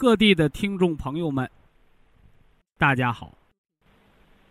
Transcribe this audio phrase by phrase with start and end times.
[0.00, 1.50] 各地的听众朋友们，
[2.78, 3.34] 大家好。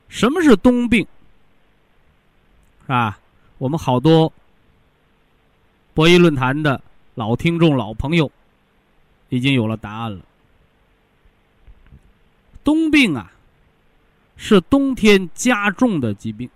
[0.07, 1.01] 什么是冬病？
[2.83, 3.19] 是吧？
[3.57, 4.31] 我们好多
[5.95, 6.79] 博弈论坛的。
[7.15, 8.31] 老听众、老朋友，
[9.29, 10.23] 已经有了答案了。
[12.63, 13.31] 冬病啊，
[14.37, 16.47] 是冬天加重的疾病。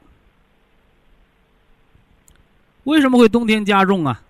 [2.83, 4.21] 为什么会冬天加重啊？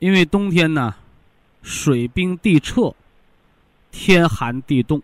[0.00, 0.96] 因为冬天呢，
[1.62, 2.92] 水冰地彻，
[3.96, 5.00] 天寒地冻，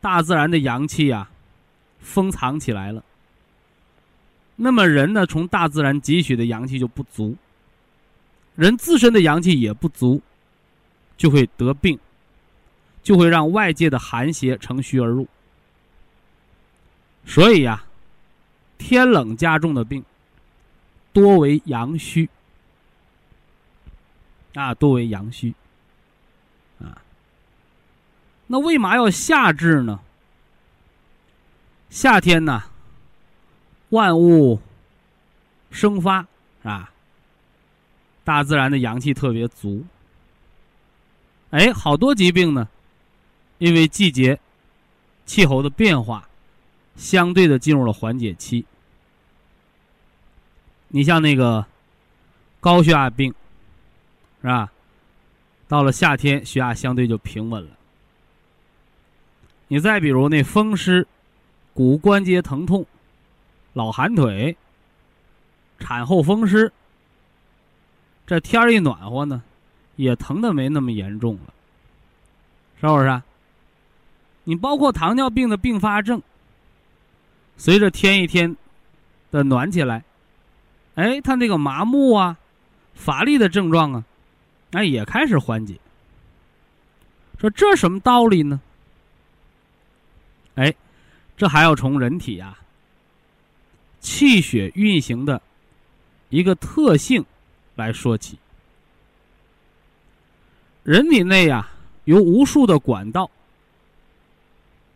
[0.00, 1.30] 大自然的阳气啊，
[2.00, 3.04] 封藏起来了。
[4.56, 7.36] 那么人呢，从大自然汲取的阳气就不足。
[8.56, 10.20] 人自身的阳气也不足，
[11.16, 11.96] 就会得病，
[13.00, 15.28] 就会让外界的寒邪乘虚而入。
[17.24, 17.84] 所以呀，
[18.76, 20.04] 天冷加重的病，
[21.12, 22.28] 多为阳虚
[24.54, 25.54] 啊，多为阳虚。
[28.46, 30.00] 那为嘛要夏治呢？
[31.90, 32.64] 夏天呢，
[33.90, 34.60] 万物
[35.70, 36.26] 生发
[36.62, 36.92] 啊。
[38.24, 39.86] 大自然的阳气特别足，
[41.50, 42.68] 哎，好多疾病呢，
[43.58, 44.40] 因为季节、
[45.24, 46.28] 气候的变化，
[46.96, 48.66] 相对的进入了缓解期。
[50.88, 51.64] 你像那个
[52.58, 53.32] 高血压病，
[54.40, 54.72] 是吧？
[55.68, 57.75] 到了夏天，血压相对就平稳了。
[59.68, 61.06] 你再比如那风湿、
[61.74, 62.86] 骨关节疼痛、
[63.72, 64.56] 老寒腿、
[65.78, 66.72] 产后风湿。
[68.26, 69.42] 这天儿一暖和呢，
[69.96, 71.54] 也疼的没那么严重了，
[72.80, 73.22] 是不是？
[74.44, 76.22] 你包括糖尿病的并发症，
[77.56, 78.56] 随着天一天
[79.30, 80.04] 的暖起来，
[80.94, 82.36] 哎，他那个麻木啊、
[82.94, 84.04] 乏力的症状啊，
[84.72, 85.76] 哎，也开始缓解。
[87.40, 88.60] 说这什么道理呢？
[91.36, 92.58] 这还要从人体啊
[94.00, 95.40] 气血运行的
[96.30, 97.24] 一个特性。
[97.74, 98.38] 来说起，
[100.82, 101.68] 人体内呀
[102.04, 103.30] 有无数的管道，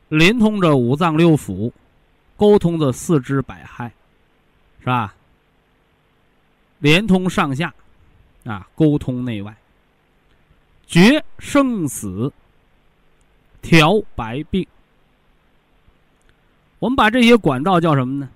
[0.09, 1.71] 连通着五脏六腑，
[2.39, 3.91] 沟通着四肢百骸，
[4.79, 5.15] 是吧？
[6.79, 7.75] 连通上下，
[8.45, 9.55] 啊，沟通内外，
[10.87, 12.33] 决生死，
[13.61, 14.67] 调百病。
[16.81, 18.29] 我们把这些管道叫什么呢？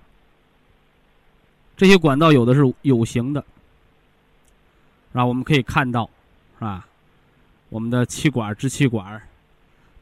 [1.75, 3.43] 这些管道有的是有形的。
[5.11, 6.09] 啊，我们可以看到，
[6.57, 6.87] 是吧？
[7.69, 9.21] 我们的气管、支气管、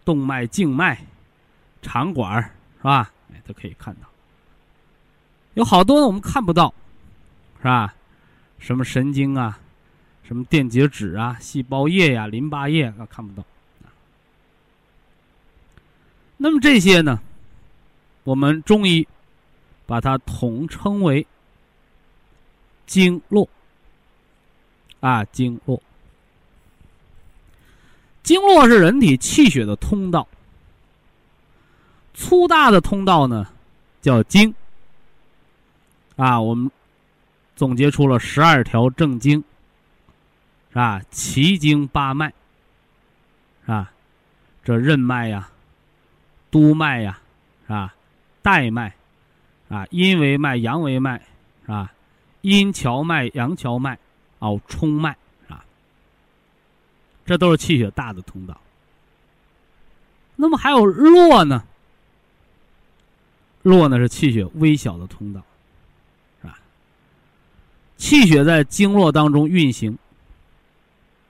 [0.03, 1.03] 动脉、静脉、
[1.81, 2.43] 肠管，
[2.77, 3.11] 是吧？
[3.33, 4.01] 哎，都可以看到。
[5.53, 6.73] 有好多我们看不到，
[7.59, 7.95] 是吧？
[8.59, 9.59] 什么神经啊，
[10.23, 13.47] 什么电解质啊，细胞液呀、淋巴液啊，看不到。
[16.37, 17.21] 那么这些呢，
[18.23, 19.07] 我们中医
[19.85, 21.25] 把它统称为
[22.85, 23.47] 经络。
[24.99, 25.83] 啊，经络，
[28.23, 30.25] 经络是人体气血的通道。
[32.13, 33.45] 粗大的通道呢，
[34.01, 34.55] 叫经。
[36.15, 36.71] 啊，我们
[37.53, 39.43] 总结出了十二条正经，
[40.69, 41.01] 是吧？
[41.11, 42.27] 奇经八脉，
[43.65, 43.91] 是吧？
[44.63, 45.49] 这任脉呀，
[46.49, 47.19] 督脉呀，
[47.63, 47.93] 是吧？
[48.43, 48.93] 带脉，
[49.69, 51.19] 啊，阴为脉，阳为脉，
[51.63, 51.91] 是吧？
[52.41, 53.97] 阴荞脉，阳荞脉。
[54.39, 55.15] 哦，冲脉
[55.47, 55.63] 啊，
[57.25, 58.59] 这都是气血大的通道。
[60.35, 61.63] 那么还有络呢？
[63.61, 65.41] 络呢是气血微小的通道，
[66.41, 66.59] 是吧？
[67.95, 69.97] 气血在经络当中运行，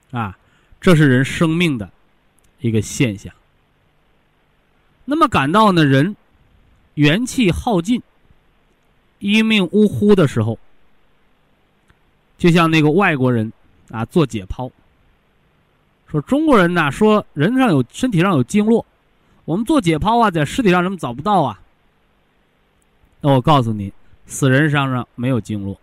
[0.09, 0.35] 啊，
[0.81, 1.87] 这是人生命的
[2.61, 3.31] 一个现象。
[5.05, 6.15] 那么感到呢人
[6.95, 8.01] 元气耗尽、
[9.19, 10.57] 一命呜呼的时候，
[12.37, 13.51] 就像那个外国人
[13.89, 14.71] 啊做解剖，
[16.07, 18.85] 说中国人呐说人上有身体上有经络，
[19.45, 21.59] 我们做解剖啊在尸体上怎么找不到啊？
[23.21, 23.91] 那我告诉你，
[24.27, 25.79] 死人身上没有经络，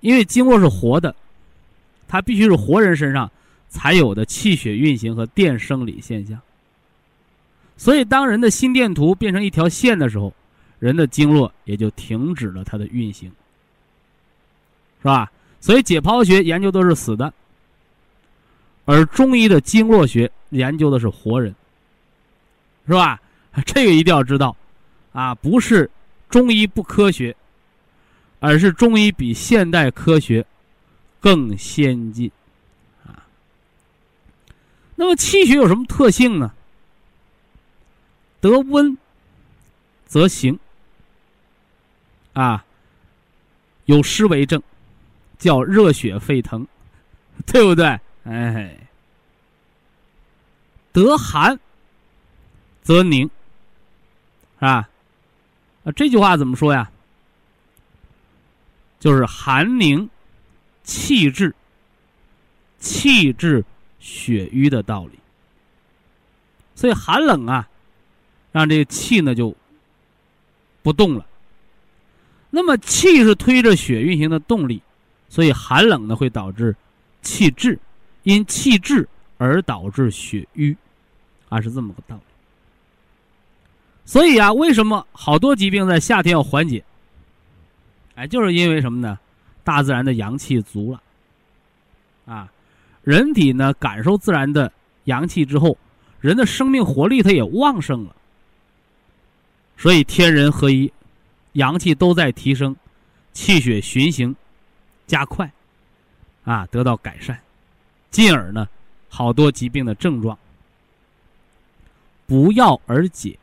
[0.00, 1.14] 因为经络是活的，
[2.08, 3.30] 它必须是活人身上
[3.68, 6.40] 才有的气血运行和电生理现象。
[7.76, 10.32] 所以，当人的心电图变成一条线的时候，
[10.78, 13.30] 人的经络也就停止了它的运行，
[15.02, 15.30] 是吧？
[15.60, 17.32] 所以，解剖学研究都是死的，
[18.86, 21.54] 而中医的经络学研究的是活人，
[22.86, 23.20] 是吧？
[23.66, 24.56] 这个一定要知道，
[25.12, 25.90] 啊，不是
[26.30, 27.36] 中医不科学，
[28.40, 30.44] 而是中医比现代科学
[31.20, 32.30] 更先进，
[33.04, 33.24] 啊。
[34.94, 36.52] 那么，气血有什么特性呢？
[38.40, 38.96] 得温
[40.06, 40.58] 则行，
[42.32, 42.64] 啊，
[43.86, 44.62] 有湿为证，
[45.38, 46.66] 叫热血沸腾，
[47.46, 47.98] 对不对？
[48.24, 48.76] 哎，
[50.92, 51.58] 得寒
[52.82, 53.22] 则凝，
[54.58, 54.88] 是吧？
[55.84, 56.90] 啊，这句话怎么说呀？
[59.00, 60.08] 就是寒凝
[60.84, 61.54] 气滞，
[62.78, 63.64] 气滞
[63.98, 65.18] 血瘀的道理。
[66.74, 67.68] 所以寒冷啊。
[68.56, 69.54] 让这个气呢就
[70.82, 71.26] 不动了。
[72.48, 74.80] 那么气是推着血运行的动力，
[75.28, 76.74] 所以寒冷呢会导致
[77.20, 77.78] 气滞，
[78.22, 79.06] 因气滞
[79.36, 80.74] 而导致血瘀，
[81.50, 82.22] 啊是这么个道理。
[84.06, 86.82] 所以啊，为什么好多疾病在夏天要缓解？
[88.14, 89.18] 哎，就是因为什么呢？
[89.64, 91.02] 大自然的阳气足了，
[92.24, 92.50] 啊，
[93.02, 94.72] 人体呢感受自然的
[95.04, 95.76] 阳气之后，
[96.20, 98.15] 人的生命活力它也旺盛了。
[99.76, 100.92] 所以天人合一，
[101.52, 102.74] 阳气都在提升，
[103.32, 104.34] 气血循行
[105.06, 105.50] 加快，
[106.44, 107.38] 啊，得到改善，
[108.10, 108.68] 进而呢，
[109.08, 110.38] 好多疾病的症状
[112.26, 113.38] 不药而解。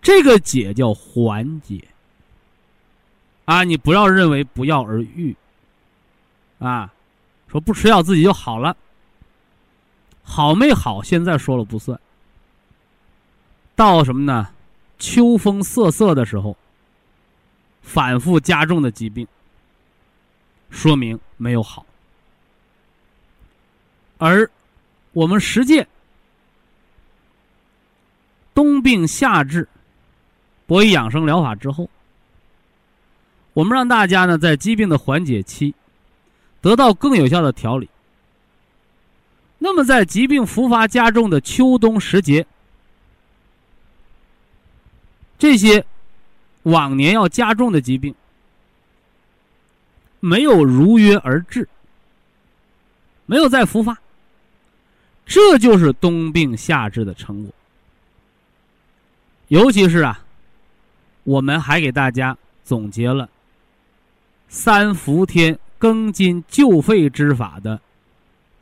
[0.00, 1.82] 这个解叫缓解。
[3.46, 5.34] 啊，你不要认为不药而愈，
[6.58, 6.92] 啊，
[7.48, 8.76] 说不吃药自己就好了，
[10.24, 11.98] 好没好，现在说了不算。
[13.76, 14.48] 到什么呢？
[14.98, 16.56] 秋风瑟瑟的时候，
[17.82, 19.28] 反复加重的疾病，
[20.70, 21.84] 说明没有好。
[24.16, 24.50] 而
[25.12, 25.86] 我们实践
[28.54, 29.68] 冬病夏治、
[30.66, 31.90] 博医养生疗法之后，
[33.52, 35.74] 我们让大家呢在疾病的缓解期
[36.62, 37.86] 得到更有效的调理。
[39.58, 42.46] 那么，在疾病复发加重的秋冬时节，
[45.38, 45.84] 这些
[46.62, 48.14] 往年要加重的疾病，
[50.20, 51.68] 没有如约而至，
[53.26, 53.98] 没有再复发，
[55.26, 57.52] 这就是冬病夏治的成果。
[59.48, 60.24] 尤其是啊，
[61.24, 63.28] 我们还给大家总结了
[64.48, 67.80] 三伏天庚金救肺之法的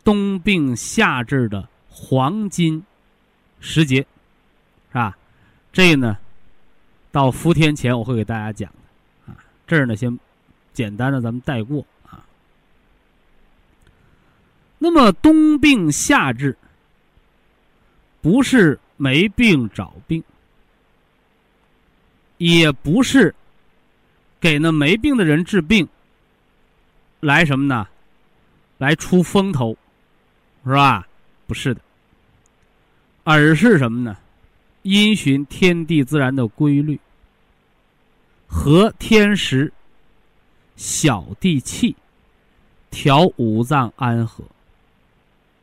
[0.02, 2.82] 冬病夏治的黄金
[3.60, 4.00] 时节，
[4.88, 5.16] 是吧？
[5.72, 6.18] 这呢？
[7.14, 10.18] 到伏天前，我会给大家讲的，啊，这儿呢先
[10.72, 12.26] 简单的咱们带过啊。
[14.78, 16.58] 那么冬病夏治，
[18.20, 20.24] 不是没病找病，
[22.38, 23.32] 也不是
[24.40, 25.88] 给那没病的人治病，
[27.20, 27.86] 来什么呢？
[28.78, 29.78] 来出风头，
[30.64, 31.06] 是吧？
[31.46, 31.80] 不是的，
[33.22, 34.16] 而是什么呢？
[34.84, 37.00] 因循天地自然的规律，
[38.46, 39.72] 和天时、
[40.76, 41.96] 小地气，
[42.90, 44.44] 调五脏安和。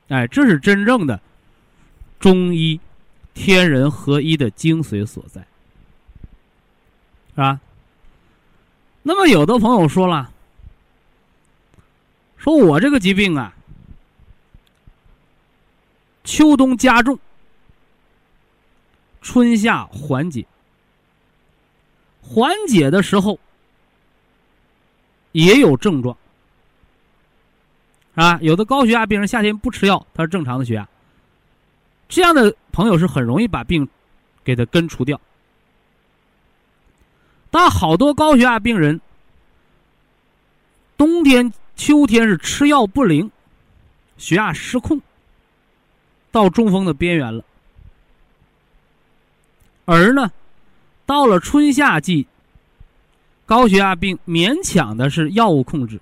[0.07, 1.21] 哎，这是真正的
[2.19, 2.79] 中医
[3.35, 5.41] 天人合一的精髓所在，
[7.35, 7.59] 是吧？
[9.03, 10.31] 那么，有的朋友说了，
[12.37, 13.53] 说我这个疾病啊，
[16.23, 17.19] 秋冬加重。
[19.21, 20.45] 春夏缓解，
[22.21, 23.39] 缓解的时候
[25.31, 26.17] 也有症状，
[28.15, 30.87] 啊，有的高血压病人夏天不吃药，他是正常的血压。
[32.09, 33.87] 这样的朋友是很容易把病
[34.43, 35.21] 给他根除掉。
[37.49, 38.99] 但好多高血压病人，
[40.97, 43.29] 冬天、秋天是吃药不灵，
[44.17, 44.99] 血压失控，
[46.31, 47.43] 到中风的边缘了。
[49.93, 50.31] 而呢，
[51.05, 52.25] 到了春夏季，
[53.45, 55.99] 高血压病勉强的是药物控制，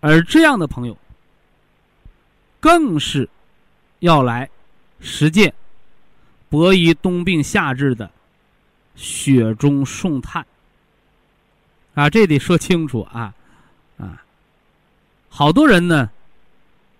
[0.00, 0.96] 而这样的朋友，
[2.58, 3.28] 更是
[3.98, 4.48] 要来
[4.98, 5.52] 实践
[6.48, 8.10] 博医冬病夏治的
[8.96, 10.46] 雪中送炭
[11.92, 12.08] 啊！
[12.08, 13.34] 这得说清楚啊
[13.98, 14.24] 啊！
[15.28, 16.08] 好多人呢，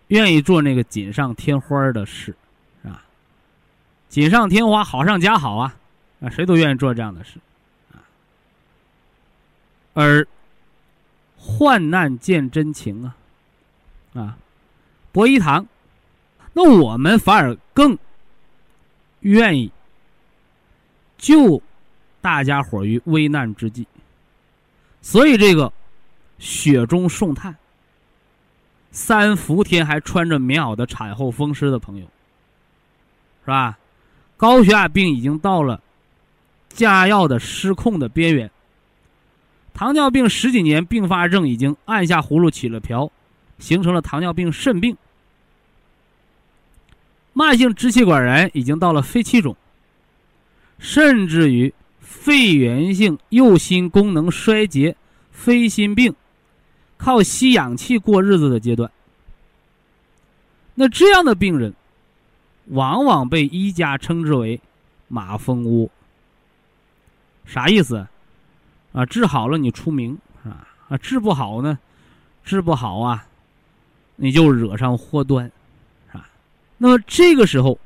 [0.09, 2.37] 愿意做那个锦上添花的事。
[4.11, 5.77] 锦上添花，好上加好啊！
[6.21, 7.39] 啊，谁都愿意做这样的事，
[7.93, 8.03] 啊。
[9.95, 10.27] 而
[11.39, 13.15] 患难见真情啊，
[14.15, 14.37] 啊，
[15.13, 15.65] 博一堂，
[16.53, 17.97] 那我们反而更
[19.21, 19.71] 愿意
[21.17, 21.63] 救
[22.21, 23.87] 大家伙于危难之际。
[25.01, 25.73] 所以这个
[26.41, 27.57] 雪中送炭，
[28.91, 32.07] 三伏天还穿着棉袄的产后风湿的朋友，
[33.45, 33.79] 是吧？
[34.41, 35.83] 高血压病已经到了
[36.71, 38.51] 加药的失控的边缘。
[39.75, 43.13] 糖尿病十几年并发症已经按下葫芦起了瓢，
[43.59, 44.97] 形成了糖尿病肾病。
[47.35, 49.55] 慢性支气管炎已经到了肺气肿，
[50.79, 54.97] 甚至于肺源性右心功能衰竭、
[55.31, 56.15] 非心病，
[56.97, 58.91] 靠吸氧气过日子的阶段。
[60.75, 61.75] 那这样的病人。
[62.71, 64.61] 往往被医家称之为
[65.09, 65.89] “马蜂窝”，
[67.47, 68.07] 啥意思？
[68.93, 71.79] 啊，治好了你出名啊，啊，治不好呢，
[72.45, 73.27] 治不好啊，
[74.17, 75.51] 你就惹上祸端，
[76.13, 76.29] 啊。
[76.77, 77.79] 那么这个时候，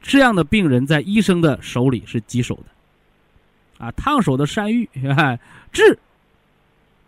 [0.00, 5.38] 这样的病人在医生的手里是棘手的，啊，烫手的山芋，啊
[5.72, 5.98] 治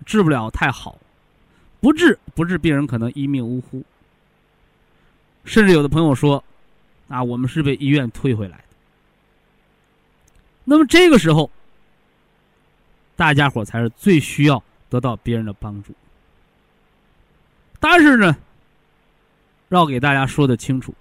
[0.06, 0.98] 治不了太好，
[1.80, 3.82] 不治不治，病人可能一命呜呼。
[5.48, 6.44] 甚至有的朋友说。
[7.08, 8.64] 啊，我们是被医院推回来的。
[10.62, 11.50] 那么这个时候，
[13.16, 15.94] 大家伙才是最需要得到别人的帮助。
[17.80, 18.36] 但是呢，
[19.70, 20.92] 要给大家说的清楚，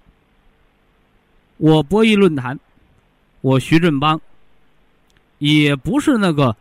[1.58, 2.58] 我博弈论坛，
[3.42, 4.18] 我徐振邦，
[5.36, 6.56] 也不是那个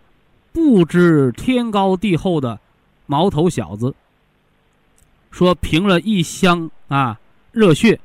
[0.52, 2.60] 不知天高地厚的
[3.06, 3.96] 毛头小子。
[5.32, 7.18] 说凭了一箱啊
[7.58, 8.00] 热血。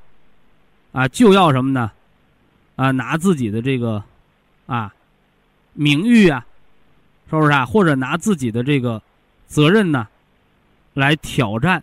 [0.92, 1.90] 啊，就要什么呢？
[2.76, 4.02] 啊，拿自己的这个，
[4.66, 4.94] 啊，
[5.72, 6.44] 名誉啊，
[7.30, 7.64] 是不是啊？
[7.64, 9.02] 或者拿自己的这个
[9.46, 10.06] 责任呢，
[10.92, 11.82] 来挑战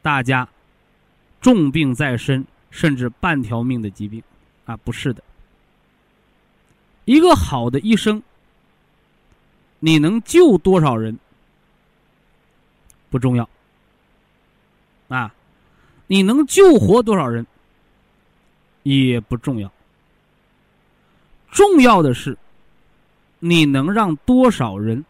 [0.00, 0.48] 大家
[1.42, 4.22] 重病在身，甚至半条命的疾病，
[4.64, 5.22] 啊，不是的。
[7.04, 8.22] 一个好的医生，
[9.78, 11.18] 你能救多少人
[13.10, 13.46] 不重要，
[15.08, 15.34] 啊，
[16.10, 17.46] 你能救活多少人？
[18.82, 19.70] 也不重要，
[21.52, 22.36] 重要的是，
[23.38, 25.04] 你能让多少人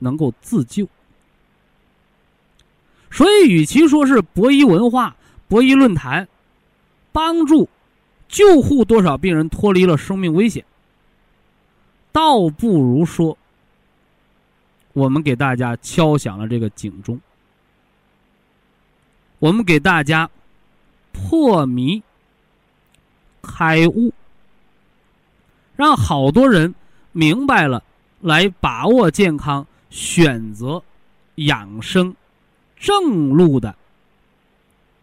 [0.00, 0.88] 能够自救。
[3.12, 5.14] 所以，与其说是博医文化、
[5.46, 6.26] 博医论坛
[7.12, 7.68] 帮助
[8.26, 10.64] 救护多少病人脱离了生命危险，
[12.10, 13.38] 倒不如说，
[14.94, 17.20] 我们给大家敲响了这个警钟，
[19.44, 20.30] 我们给大家
[21.12, 22.02] 破迷。
[23.42, 24.10] 开悟，
[25.76, 26.74] 让好多人
[27.12, 27.84] 明白了，
[28.22, 30.82] 来把握健康、选择
[31.34, 32.16] 养生
[32.78, 33.76] 正路的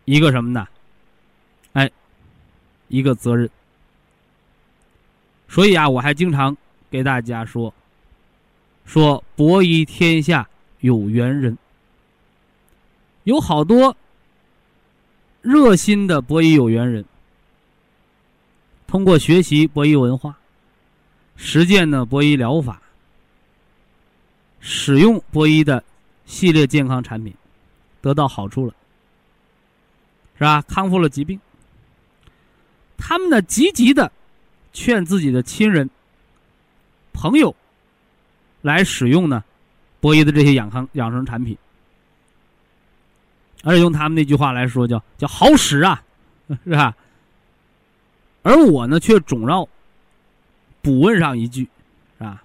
[0.06, 0.68] 一个什么呢？
[1.74, 1.92] 哎，
[2.88, 3.48] 一个责任。
[5.48, 6.58] 所以啊，我还经常
[6.90, 7.72] 给大家说，
[8.86, 11.56] 说博医天下有缘人，
[13.26, 13.96] 有好多
[15.42, 17.04] 热心的博医有缘人。
[18.88, 20.36] 通过学习博医文化，
[21.36, 22.82] 实践呢博医疗法，
[24.60, 25.84] 使用博医的
[26.26, 27.34] 系列健康产品，
[28.02, 28.74] 得到好处了，
[30.38, 30.62] 是吧？
[30.64, 31.40] 康复了疾病。
[32.98, 34.12] 他们呢积极的
[34.74, 35.90] 劝自己的亲人、
[37.14, 37.56] 朋友
[38.62, 39.44] 来使用呢
[40.00, 41.58] 博医的这些养康养生产品，
[43.64, 46.02] 而且用他们那句话来说，叫叫好使啊，
[46.66, 46.96] 是吧？
[48.44, 49.68] 而我呢，却总要
[50.82, 51.68] 补问上一句，
[52.18, 52.42] 啊，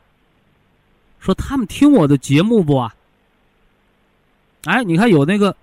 [1.18, 2.94] 说他们听我的节目不啊？
[4.64, 5.56] 哎，你看有那个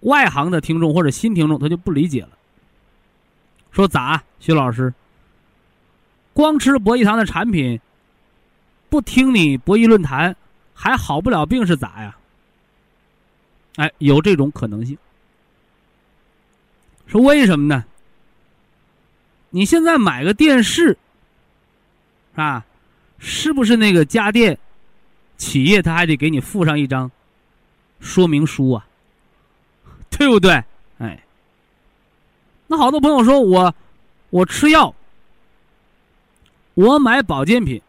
[0.00, 2.30] 外行的听众或者新听众，他就不理解了，
[3.72, 4.94] 说咋，徐老师，
[6.32, 7.80] 光吃博弈堂的产品，
[8.88, 10.36] 不听你博弈论坛，
[10.72, 12.16] 还好不了病是咋呀？
[13.76, 14.96] 哎，有这种可能性。
[17.06, 17.84] 是为什么呢？
[19.50, 20.96] 你现在买个电视，
[22.34, 22.64] 啊，
[23.18, 24.58] 是不是那个家电
[25.36, 27.10] 企业他还得给你附上一张
[28.00, 28.86] 说明书啊？
[30.08, 30.52] 对不对？
[30.96, 31.22] 哎，
[32.66, 33.74] 那好多朋友说我
[34.30, 34.94] 我吃药，
[36.72, 37.82] 我买保健品，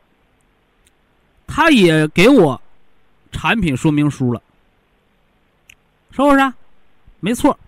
[1.48, 2.62] 他也给我
[3.32, 4.43] 产品说明书了，
[6.16, 6.54] 是不是？
[7.20, 7.60] 没错。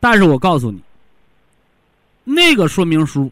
[0.00, 0.82] 但是我告诉你，
[2.24, 3.30] 那个说明书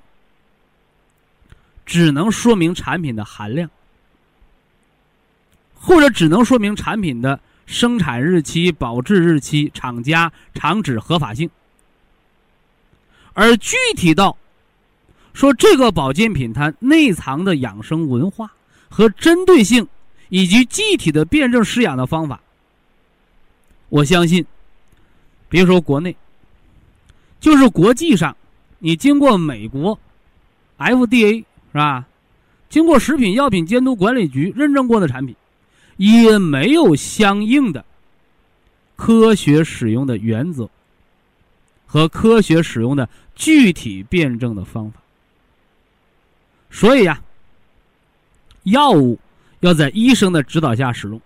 [1.84, 3.68] 只能说明产品的含量，
[5.74, 11.50] 或者只能说明产品的生产日期、保质日期、厂家、厂址合法性，
[13.32, 14.36] 而具体到
[15.32, 18.52] 说这个保健品它内藏的养生文化
[18.88, 19.88] 和针对性，
[20.28, 22.40] 以及具体的辩证施养的方法，
[23.90, 24.46] 我相信，
[25.48, 26.16] 别说国内。
[27.38, 28.36] 就是国际上，
[28.78, 29.98] 你经过美国
[30.78, 31.44] FDA 是
[31.74, 32.06] 吧？
[32.68, 35.34] 经过食品药品监督管理局认证过的产品，
[35.96, 37.84] 也没有相应的
[38.94, 40.70] 科学使用的原则
[41.86, 45.00] 和科学使用的具体辩证的方法。
[46.70, 47.20] 所以呀，
[48.62, 49.18] 药物
[49.60, 51.20] 要在医生的指导下使用。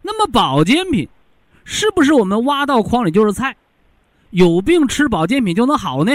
[0.00, 1.06] 那么保健品，
[1.64, 3.56] 是不是我们挖到筐里就是菜？
[4.30, 6.12] 有病吃保健品就能好呢？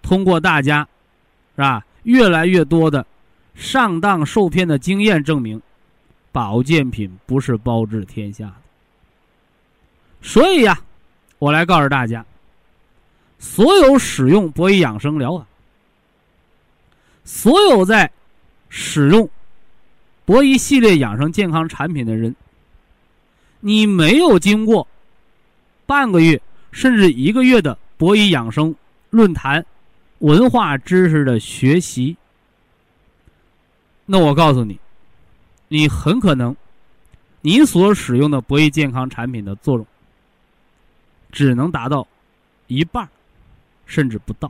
[0.00, 0.86] 通过大家，
[1.56, 1.84] 是吧？
[2.04, 3.04] 越来越多的
[3.56, 5.60] 上当受骗的经验证明，
[6.30, 8.54] 保健品不是包治天下的。
[10.22, 10.78] 所以呀，
[11.40, 12.24] 我来告诉大家，
[13.40, 15.46] 所有使用博医养生疗法，
[17.24, 18.08] 所有在
[18.68, 19.28] 使用
[20.24, 22.36] 博医系列养生健康产品的人，
[23.66, 24.86] 你没有经过。
[25.86, 28.72] 半个月甚至一个月的博医养生
[29.10, 29.66] 论坛、
[30.20, 32.16] 文化知识的学习，
[34.04, 34.78] 那我告诉你，
[35.66, 36.54] 你很可能，
[37.40, 39.84] 你所使用的博医健康产品的作用，
[41.32, 42.06] 只能达到
[42.68, 43.08] 一半，
[43.84, 44.48] 甚至不到。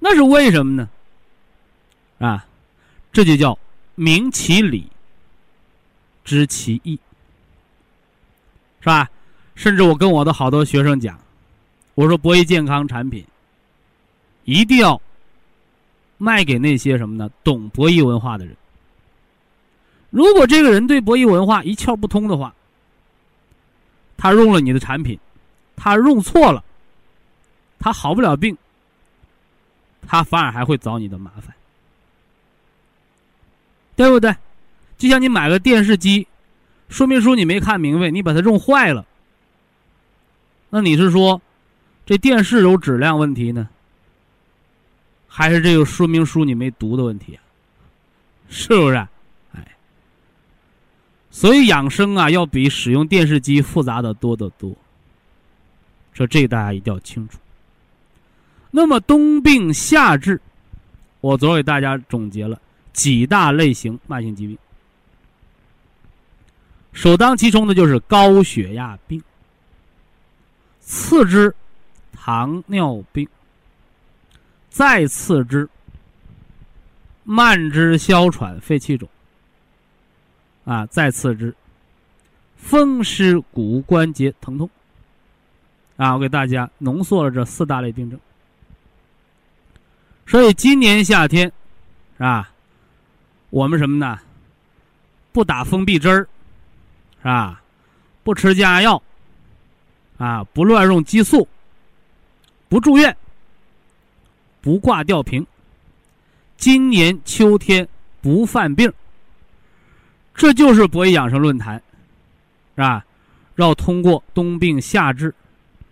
[0.00, 0.88] 那是为什么呢？
[2.18, 2.44] 啊，
[3.12, 3.56] 这就叫
[3.94, 4.88] 明其理，
[6.24, 6.98] 知其意。
[8.80, 9.08] 是吧？
[9.54, 11.18] 甚至我跟我的好多学生讲，
[11.94, 13.24] 我说博医健康产品
[14.44, 15.00] 一定要
[16.18, 17.30] 卖给那些什么呢？
[17.42, 18.54] 懂博医文化的人。
[20.10, 22.54] 如果这个人对博医文化一窍不通的话，
[24.16, 25.18] 他用了你的产品，
[25.76, 26.62] 他用错了，
[27.78, 28.56] 他好不了病，
[30.06, 31.54] 他反而还会找你的麻烦，
[33.96, 34.34] 对不对？
[34.96, 36.26] 就像你买个电视机。
[36.90, 39.04] 说明书你没看明白，你把它用坏了，
[40.68, 41.40] 那你是说
[42.04, 43.68] 这电视有质量问题呢，
[45.26, 47.40] 还是这个说明书你没读的问题啊？
[48.50, 48.96] 是不是？
[49.54, 49.66] 哎，
[51.30, 54.70] 所以养生啊，要比使用电视机复杂的多得多。
[56.12, 57.38] 说这大家一定要清楚。
[58.70, 60.40] 那么冬病夏治，
[61.22, 62.60] 我昨儿给大家总结了
[62.92, 64.56] 几大类型慢性疾病。
[66.94, 69.22] 首当其冲的就是高血压病，
[70.80, 71.54] 次之
[72.12, 73.28] 糖尿病，
[74.70, 75.68] 再次之
[77.24, 79.08] 慢支哮喘、肺气肿，
[80.64, 81.54] 啊，再次之
[82.56, 84.70] 风湿骨关节疼痛，
[85.96, 88.18] 啊，我给大家浓缩了这四大类病症。
[90.26, 91.52] 所以今年夏天，
[92.18, 92.50] 啊，
[93.50, 94.20] 我们什么呢？
[95.32, 96.28] 不打封闭针儿。
[97.24, 97.62] 是吧？
[98.22, 99.02] 不吃降压药，
[100.18, 101.48] 啊，不乱用激素，
[102.68, 103.16] 不住院，
[104.60, 105.46] 不挂吊瓶。
[106.58, 107.88] 今年秋天
[108.20, 108.92] 不犯病，
[110.34, 111.76] 这就是博医养生论坛，
[112.74, 113.02] 是吧？
[113.56, 115.34] 要通过冬病夏治，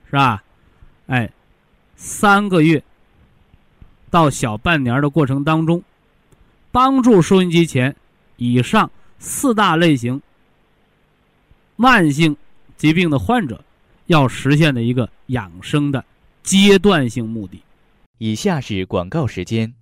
[0.05, 0.43] 是吧？
[1.07, 1.31] 哎，
[1.97, 2.83] 三个月
[4.11, 5.83] 到小半年的过程当中，
[6.71, 7.97] 帮助收音机前
[8.37, 10.21] 以上四大类型。
[11.77, 12.37] 慢性
[12.77, 13.65] 疾病的患者
[14.07, 16.05] 要实现的一个养生的
[16.43, 17.61] 阶段性目的。
[18.19, 19.73] 以下是广告时间。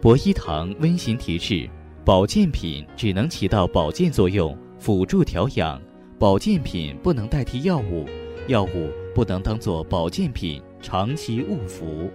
[0.00, 1.68] 博医堂温馨提示：
[2.04, 5.78] 保健品只能起到保健作用，辅助调养；
[6.18, 8.08] 保健品不能代替药物，
[8.48, 12.10] 药物不能当做保健品长期误服。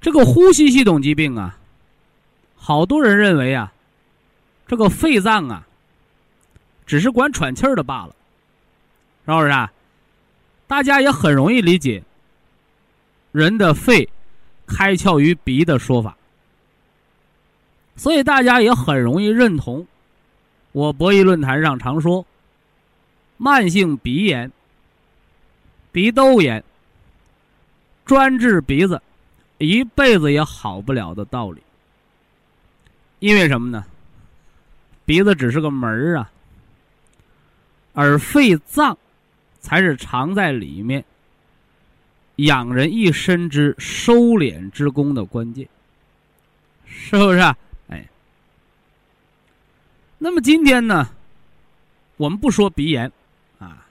[0.00, 1.56] 这个呼吸系统疾病啊。
[2.66, 3.70] 好多人认为啊，
[4.66, 5.66] 这个肺脏啊，
[6.86, 8.16] 只是管喘气儿的罢了，
[9.26, 9.70] 是不是啊？
[10.66, 12.02] 大家也很容易理解，
[13.32, 14.08] 人的肺
[14.66, 16.16] 开窍于鼻的说法，
[17.96, 19.86] 所以大家也很容易认同
[20.72, 22.24] 我博弈论坛上常说，
[23.36, 24.50] 慢性鼻炎、
[25.92, 26.64] 鼻窦炎
[28.06, 29.02] 专治鼻子，
[29.58, 31.60] 一辈子也好不了的道理。
[33.24, 33.86] 因为什么呢？
[35.06, 36.30] 鼻子只是个门儿啊，
[37.94, 38.98] 而肺脏。
[39.60, 41.02] 才是藏在里面，
[42.36, 45.66] 养人一身之收敛之功的关键，
[46.84, 47.40] 是不是？
[47.88, 48.06] 哎，
[50.18, 51.08] 那么今天呢，
[52.18, 53.10] 我们不说鼻炎，
[53.58, 53.86] 啊，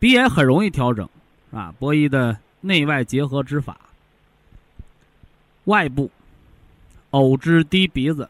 [0.00, 1.08] 鼻炎很容易调整，
[1.52, 3.78] 啊，博弈的内外结合之法，
[5.66, 6.10] 外部
[7.10, 8.28] 藕汁滴鼻子，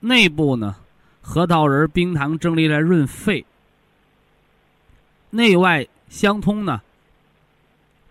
[0.00, 0.76] 内部呢，
[1.20, 3.44] 核桃仁、冰糖、蒸梨来润肺。
[5.30, 6.80] 内外相通呢，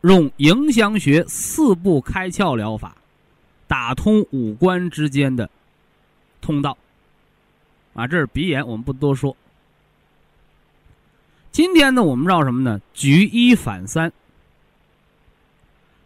[0.01, 2.95] 用迎香穴四步开窍疗法，
[3.67, 5.49] 打通五官之间的
[6.41, 6.77] 通道。
[7.93, 9.35] 啊，这是鼻炎，我们不多说。
[11.51, 12.79] 今天呢，我们绕什么呢？
[12.93, 14.13] 举一反三，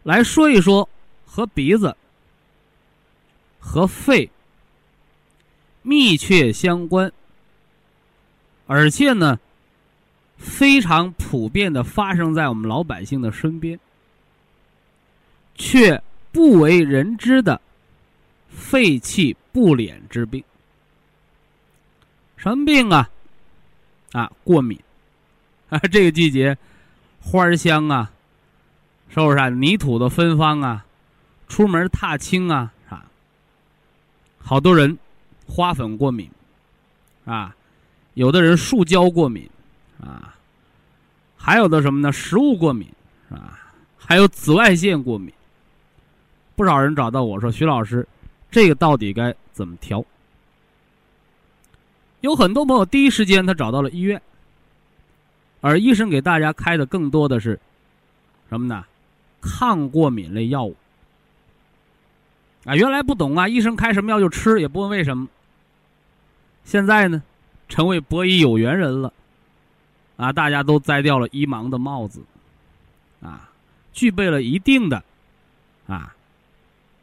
[0.03, 0.87] 来说一说
[1.25, 1.93] 和鼻子、
[3.59, 4.31] 和肺
[5.81, 7.11] 密切相关，
[8.67, 9.39] 而且呢。
[10.43, 13.79] 非常普遍的发生在我们老百姓的身边，
[15.53, 17.61] 却不为人知的
[18.49, 20.43] 肺气不敛之病。
[22.37, 23.07] 什么病啊？
[24.13, 24.79] 啊，过敏
[25.69, 25.77] 啊！
[25.93, 26.57] 这个季节，
[27.21, 28.11] 花香啊，
[29.09, 29.47] 是不是啊？
[29.49, 30.83] 泥土的芬芳啊，
[31.47, 33.05] 出门踏青啊，啊，
[34.39, 34.97] 好多人
[35.53, 36.29] 花粉过敏
[37.25, 37.53] 啊，
[38.13, 39.49] 有的人树胶过敏。
[39.99, 40.33] 啊，
[41.37, 42.11] 还有的什么呢？
[42.11, 42.87] 食物过敏
[43.29, 43.59] 啊，
[43.95, 45.31] 还有紫外线过敏。
[46.55, 48.07] 不少人找到我说：“徐老师，
[48.49, 50.03] 这个到底该怎么调？”
[52.21, 54.19] 有很多朋友第一时间他找到了医院，
[55.59, 57.59] 而医生给大家开的更多的是
[58.49, 58.83] 什么呢？
[59.39, 60.75] 抗过敏类药物。
[62.65, 65.27] 啊，原来不懂啊，医生开什么药就吃，也不问为什么。
[66.71, 67.21] 现在呢，
[67.67, 69.11] 成为博医有缘人了。
[70.15, 72.21] 啊，大家都摘掉了医盲的帽子，
[73.21, 73.49] 啊，
[73.91, 75.03] 具备了一定的
[75.85, 76.15] 啊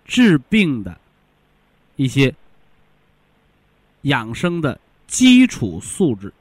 [0.06, 0.98] 治病的
[1.96, 2.34] 一些
[4.02, 6.32] 养生的基础素质，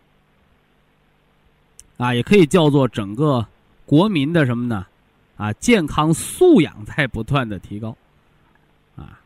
[1.98, 3.46] 啊，也可以叫做整个
[3.86, 4.88] 国民的什么呢？
[5.36, 7.94] 啊，健康素养在不断的提高，
[8.96, 9.20] 啊，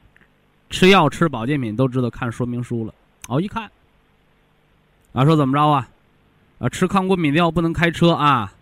[0.72, 2.96] 吃药吃保健品都知道看说明书了，
[3.28, 3.70] 哦，一看，
[5.14, 5.90] 啊，说怎么着啊？
[6.60, 8.54] 啊，吃抗过敏药不能开车啊，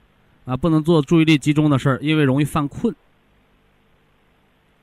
[0.45, 2.95] 啊，不能做注意力集中的事儿，因为容易犯困。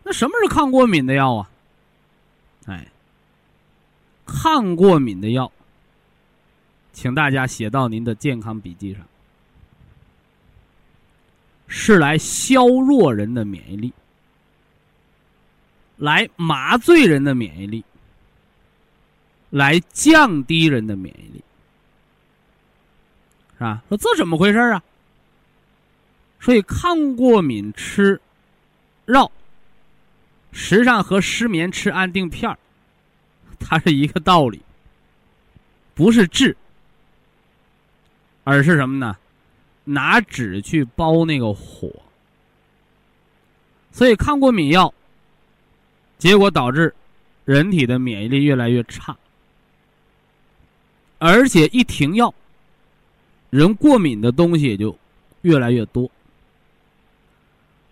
[0.03, 1.51] 那什么是抗过敏的药啊？
[2.67, 2.87] 哎，
[4.27, 5.51] 抗过敏的药，
[6.93, 9.03] 请大家写到您的健康笔记上，
[11.67, 13.93] 是来削弱人的免疫力，
[15.97, 17.85] 来麻醉人的免疫力，
[19.51, 21.43] 来降低人的免疫力。
[23.59, 23.83] 是吧？
[23.89, 24.83] 说这怎么回事啊？
[26.41, 28.21] 所以抗过敏吃
[29.07, 29.33] 药，
[30.53, 32.57] 实际上和失眠吃安定片，
[33.59, 34.61] 它是一个道理，
[35.95, 36.57] 不是治，
[38.45, 39.17] 而是什么呢？
[39.85, 41.91] 拿纸去包那个火。
[43.91, 44.93] 所以抗过敏药，
[46.19, 46.95] 结果导致
[47.47, 49.17] 人体的免疫力越来越差，
[51.19, 52.33] 而且一停药。
[53.57, 54.95] 人过敏的东西也就
[55.41, 56.11] 越来越多。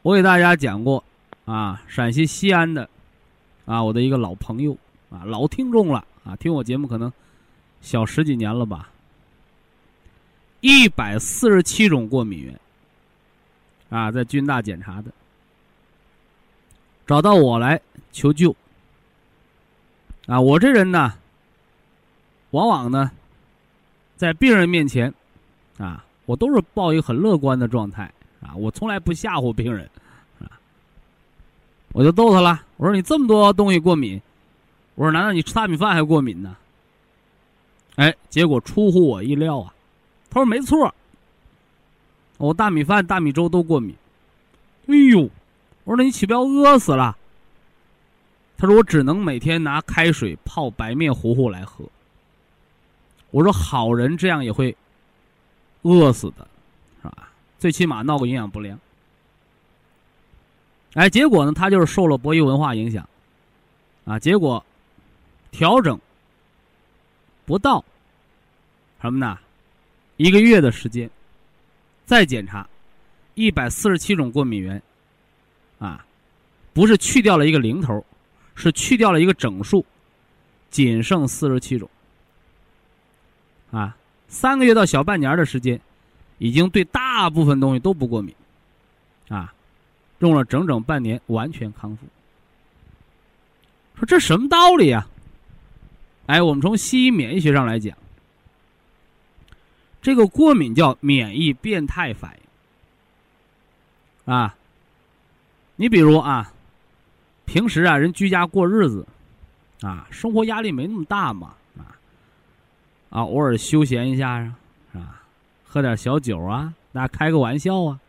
[0.03, 1.03] 我给大家讲过，
[1.47, 2.87] 啊，陕西西安的，
[3.65, 4.77] 啊，我的一个老朋友，
[5.09, 7.11] 啊，老听众了，啊，听我节目可能
[7.81, 8.91] 小十几年了吧。
[10.61, 12.61] 一百四十七种过敏源，
[13.89, 15.11] 啊，在军大检查的，
[17.07, 17.81] 找到我来
[18.13, 18.55] 求救。
[20.27, 21.15] 啊，我这人呢，
[22.51, 23.11] 往往呢，
[24.15, 25.15] 在病人面前。
[25.79, 28.11] 啊，我都是抱一个很乐观的状态
[28.41, 29.89] 啊，我从来不吓唬病人，
[30.41, 30.47] 啊，
[31.93, 34.21] 我就逗他了，我说你这么多东西过敏，
[34.95, 36.57] 我说难道你吃大米饭还过敏呢？
[37.97, 39.75] 哎，结果出乎我意料啊，
[40.31, 40.95] 他说没错，
[42.39, 43.95] 我大米饭、大米粥都过敏。
[44.87, 45.23] 哎呦，
[45.85, 47.17] 我说那你岂不要饿死了？
[48.57, 51.85] 他说我只能每天拿开水泡白面糊糊来喝。
[53.31, 54.77] 我说好人这样也会
[55.85, 56.47] 饿死的，
[57.03, 57.31] 是吧？
[57.59, 58.79] 最起码闹个营养不良。
[60.95, 63.09] 哎，结果呢，他就是受了博弈文化影响，
[64.05, 64.65] 啊，结果
[65.51, 65.99] 调整
[67.45, 67.85] 不到
[69.03, 69.39] 什么呢？
[70.17, 71.11] 一个月的时间，
[72.07, 72.69] 再检查，
[73.35, 74.81] 一百四十七种过敏源，
[75.81, 76.07] 啊，
[76.73, 78.05] 不是去掉了一个零头，
[78.55, 79.85] 是去掉了一个整数，
[80.71, 81.91] 仅剩四十七种，
[83.73, 83.97] 啊，
[84.35, 85.81] 三个月到小半年的时间，
[86.39, 88.35] 已经对大部分东西都不过敏，
[89.29, 89.55] 啊。
[90.19, 92.07] 用了整整半年，完全康复。
[93.97, 95.07] 说这什么道理呀？
[96.27, 97.97] 哎，我们从西医免疫学上来讲，
[100.01, 102.39] 这个过敏叫免疫变态反
[104.27, 104.57] 应啊。
[105.77, 106.53] 你比如啊，
[107.45, 109.07] 平时啊，人居家过日子
[109.83, 111.55] 啊，生活压力没那么大嘛
[113.15, 114.57] 啊，偶尔休闲一下啊，
[114.93, 115.23] 是吧，
[115.65, 118.01] 喝点小酒啊，大家开个玩笑啊，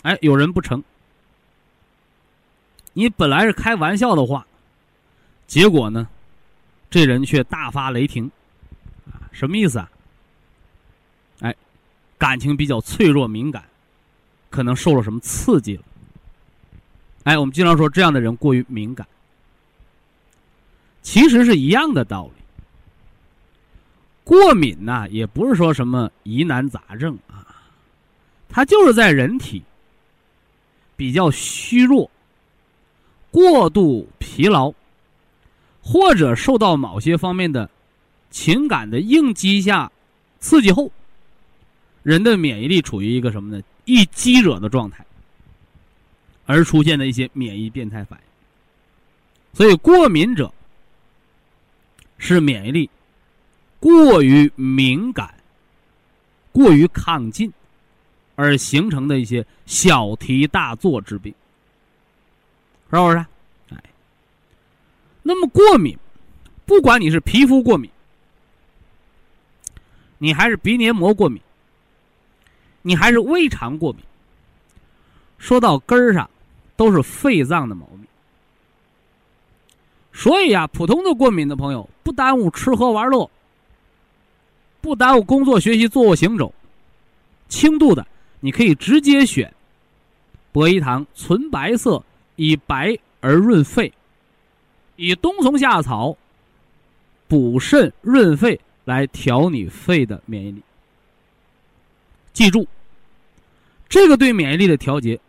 [0.00, 0.82] 哎，有人不成。
[2.94, 4.46] 你本来是开玩笑的话，
[5.46, 6.08] 结果呢，
[6.88, 8.30] 这人却大发雷霆，
[9.30, 9.90] 什么意思啊？
[11.40, 11.54] 哎，
[12.16, 13.62] 感情比较脆弱敏感，
[14.48, 15.82] 可能受了什么刺激了。
[17.24, 19.06] 哎，我们经常说这样的人过于敏感，
[21.02, 22.43] 其实是一样的道理。
[24.24, 27.46] 过敏呐，也不是说什么疑难杂症啊，
[28.48, 29.62] 它就是在人体
[30.96, 32.10] 比较虚弱。
[33.30, 34.72] 过度疲劳，
[35.82, 37.68] 或者受到某些方面的
[38.30, 39.90] 情感的应激下
[40.38, 40.90] 刺激后，
[42.04, 43.60] 人的免疫力处于一个什么呢？
[43.86, 45.04] 易激惹的状态，
[46.46, 48.24] 而出现的一些免疫变态反应。
[49.58, 50.54] 所以，过敏者
[52.18, 52.88] 是免疫力
[53.84, 55.34] 过于敏感、
[56.52, 57.52] 过于亢进
[58.34, 61.34] 而形成的一些小题大做之病。
[62.90, 63.18] 是不是？
[63.68, 63.76] 哎，
[65.22, 65.94] 那么过敏，
[66.64, 67.90] 不管你是皮肤过敏，
[70.16, 71.38] 你还是鼻黏膜过敏，
[72.80, 74.02] 你还是胃肠过敏，
[75.36, 76.30] 说到根儿上，
[76.74, 78.06] 都是肺脏的毛病。
[80.14, 83.30] 所以啊，普通的过敏的朋友，不耽误吃喝玩乐，
[84.84, 86.52] 不耽误工作学习、坐卧行走，
[87.48, 88.06] 轻度的
[88.40, 89.50] 你可以直接选
[90.52, 92.04] 博一堂纯白色。
[92.36, 93.92] 以白而润肺，
[94.96, 96.16] 以冬虫夏草
[97.28, 100.60] 补肾润肺来调你肺的免疫力。
[102.32, 102.66] 记住，
[103.88, 105.20] 这个对免疫力的调节，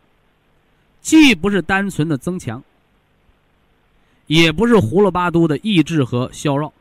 [0.99, 2.63] 既不是单纯的增强，
[4.25, 6.73] 也不是胡了八都的抑制和消绕，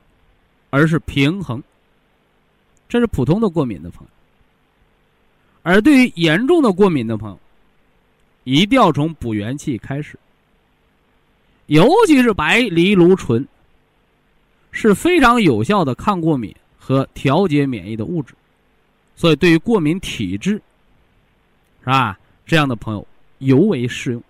[0.70, 1.62] 而是平衡。
[2.94, 4.11] 这是普通的过敏的朋友，
[5.64, 7.37] 而对于严重的过敏的朋友。
[8.44, 10.16] 一定要从补元气开始，
[11.66, 13.44] 尤其是白藜芦醇，
[14.70, 18.33] 是非常有效的抗过敏和调节免疫的物质，
[19.16, 20.52] 所以对于过敏体质，
[21.80, 22.16] 是吧？
[22.46, 23.04] 这样的朋友
[23.38, 24.22] 尤为适用。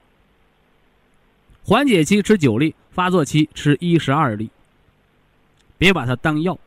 [1.63, 4.49] 缓解期吃九粒，发作期吃一十二粒，
[5.77, 6.59] 别把它当药，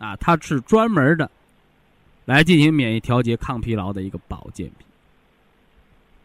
[0.00, 1.30] 啊，它是专门的
[2.24, 4.86] 来进行免疫调节、抗疲劳的一个保健品。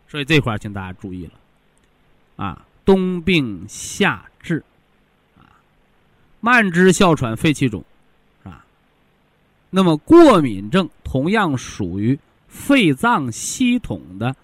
[0.08, 1.34] 所以这块儿，请大家注意了，
[2.38, 4.64] 啊，冬病夏治，
[5.38, 5.62] 啊，
[6.40, 7.84] 慢支、哮喘、肺气肿，
[8.44, 8.66] 啊，
[9.70, 14.36] 那么过敏症同样属于肺脏系统的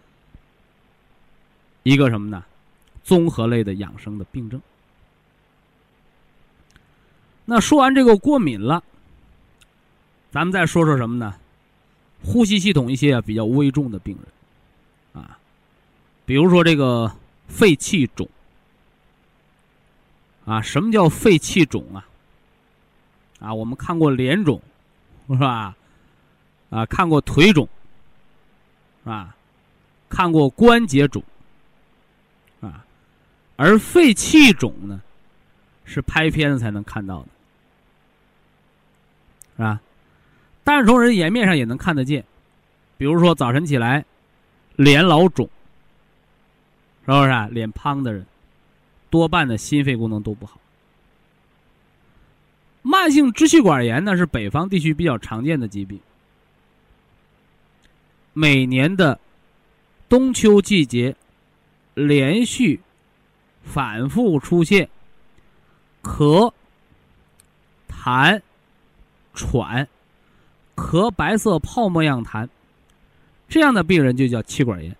[1.83, 2.43] 一个什么呢？
[3.03, 4.61] 综合类的养生的病症。
[7.45, 8.83] 那说完这个过敏了，
[10.31, 11.35] 咱们再说说什么呢？
[12.23, 15.23] 呼吸系统一些比较危重的病人。
[15.23, 15.37] 啊
[16.25, 17.13] 比如说这个
[17.47, 18.29] 肺气肿
[20.45, 22.07] 啊，什么叫肺气肿啊？
[23.39, 24.61] 啊，我们看过脸肿，
[25.27, 25.75] 是吧？
[26.69, 27.67] 啊，看过腿肿，
[29.03, 29.35] 是吧？
[30.09, 31.23] 看过关节肿，
[32.61, 32.85] 啊，
[33.55, 35.01] 而肺气肿呢，
[35.83, 37.27] 是拍片子才能看到的，
[39.57, 39.81] 是吧？
[40.63, 42.23] 但是从人颜面上也能看得见，
[42.97, 44.05] 比如说早晨起来
[44.75, 45.49] 脸老肿。
[47.03, 47.47] 是不是啊？
[47.51, 48.25] 脸胖的人，
[49.09, 50.59] 多半的心肺功能都不好。
[52.83, 55.99] 慢性支气管炎呢，是北方地区比较常见的疾病。
[58.33, 59.19] 每年的
[60.07, 61.15] 冬秋季节，
[61.95, 62.79] 连续
[63.63, 64.87] 反复出现
[66.03, 66.53] 咳、
[67.89, 68.39] 痰、
[69.33, 69.87] 喘、
[70.81, 72.49] 和白色泡沫样痰，
[73.47, 74.93] 这样的病人就叫气管炎。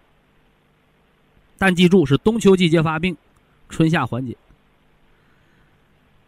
[1.58, 3.17] 但记住是冬秋季节发病，
[3.67, 4.38] 春夏缓解。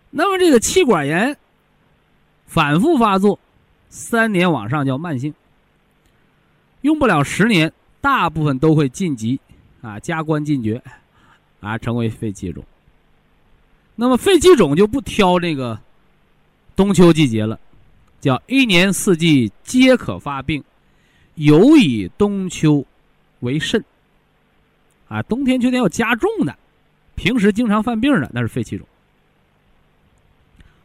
[0.09, 1.37] 那么这个气管炎
[2.47, 3.39] 反复发作，
[3.89, 5.33] 三年往上叫慢性，
[6.81, 9.39] 用不了十年，大部分都会晋级
[9.81, 10.81] 啊，加官进爵
[11.61, 12.63] 啊，成为肺气肿。
[13.95, 15.79] 那么肺气肿就不挑这个
[16.75, 17.59] 冬秋季节了，
[18.23, 20.63] 叫一年四季皆可发病，
[21.35, 22.85] 尤以冬秋
[23.41, 23.83] 为甚。
[25.09, 26.57] 啊，冬天、秋天要加重的，
[27.15, 28.87] 平时经常犯病的，那是肺气肿。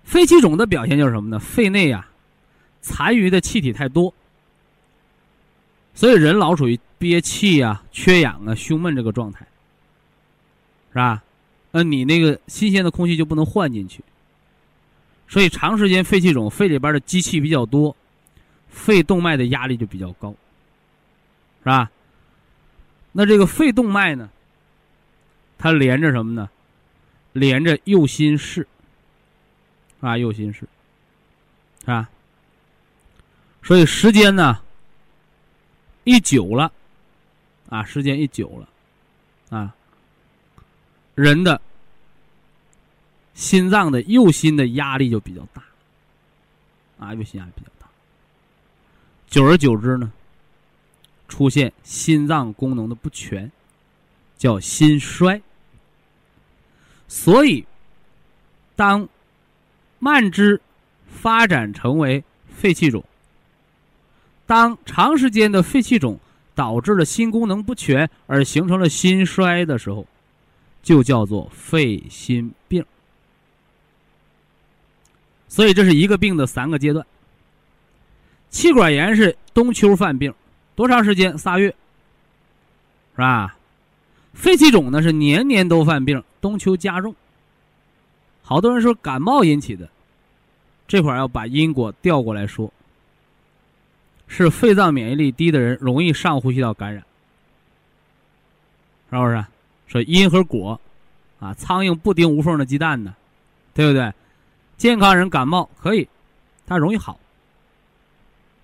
[0.03, 1.39] 肺气肿的表现就是什么呢？
[1.39, 2.11] 肺内啊，
[2.81, 4.13] 残余的气体太多，
[5.95, 9.47] 所以人老处于憋气啊、缺氧啊、胸闷这个状态，
[10.91, 11.23] 是吧？
[11.71, 14.03] 那你那个新鲜的空气就不能换进去，
[15.29, 17.95] 所以长时间肺气肿，肺里边的积气比较多，
[18.69, 20.31] 肺动脉的压力就比较高，
[21.61, 21.91] 是吧？
[23.13, 24.31] 那这个肺动脉呢？
[25.59, 26.49] 它连着什么呢？
[27.33, 28.67] 连着右心室。
[30.01, 30.67] 啊，右心室。
[31.85, 32.09] 啊。
[33.63, 34.63] 所以时间呢，
[36.05, 36.73] 一久了，
[37.69, 39.75] 啊，时间一久了，啊，
[41.15, 41.61] 人的
[43.39, 45.63] 心脏的右心的压力就比较大。
[46.99, 47.87] 啊，右心压力比较大。
[49.29, 50.13] 久而久之呢？
[51.29, 53.53] 出现心脏功能的不全，
[54.37, 55.41] 叫心衰。
[57.07, 57.65] 所以，
[58.75, 59.09] 当
[60.01, 60.61] 慢支
[61.07, 63.05] 发展成为肺气肿，
[64.47, 66.19] 当长时间的肺气肿
[66.57, 70.05] 导致了心功能不全而形成了心衰的时候，
[70.83, 72.85] 就叫做肺心病。
[75.49, 77.05] 所以，这是一个病的三个阶段。
[78.51, 80.33] 气管炎是冬秋犯病。
[80.75, 81.37] 多长时间？
[81.37, 83.57] 仨月，是吧？
[84.33, 87.13] 肺气肿呢是年年都犯病，冬秋加重。
[88.43, 89.89] 好多人说感冒引起的，
[90.87, 92.73] 这会儿要把因果调过来说，
[94.29, 97.05] 是肺脏免疫力低的人容易上呼吸道感染，
[99.11, 99.45] 是不是？
[99.89, 100.81] 说因和果，
[101.41, 103.17] 啊，苍蝇不叮无缝的鸡蛋呢，
[103.75, 104.13] 对不对？
[104.79, 106.09] 健康人感冒可以，
[106.65, 107.19] 他容易好，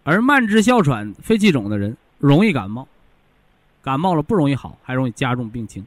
[0.05, 1.94] 而慢支哮喘、肺气肿的人。
[2.18, 2.88] 容易感冒，
[3.83, 5.85] 感冒了不容易好，还容易加重病情。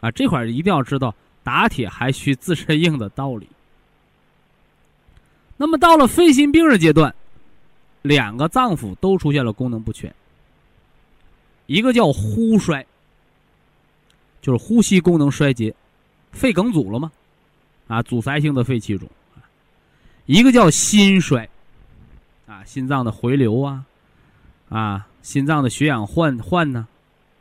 [0.00, 3.46] 啊，这块一定要知道，打铁还需自身硬的道理。
[5.58, 7.14] 那么到了肺心病的阶段，
[8.00, 10.14] 两个脏腑都出现了功能不全，
[11.66, 12.86] 一个叫呼衰，
[14.40, 15.74] 就是呼吸功能衰竭，
[16.32, 17.12] 肺梗阻了吗？
[17.88, 19.08] 啊，阻塞性的肺气肿。
[20.26, 21.48] 一个叫心衰，
[22.46, 23.84] 啊，心脏的回流啊，
[24.68, 25.04] 啊。
[25.20, 26.88] 心脏的血氧换换呢，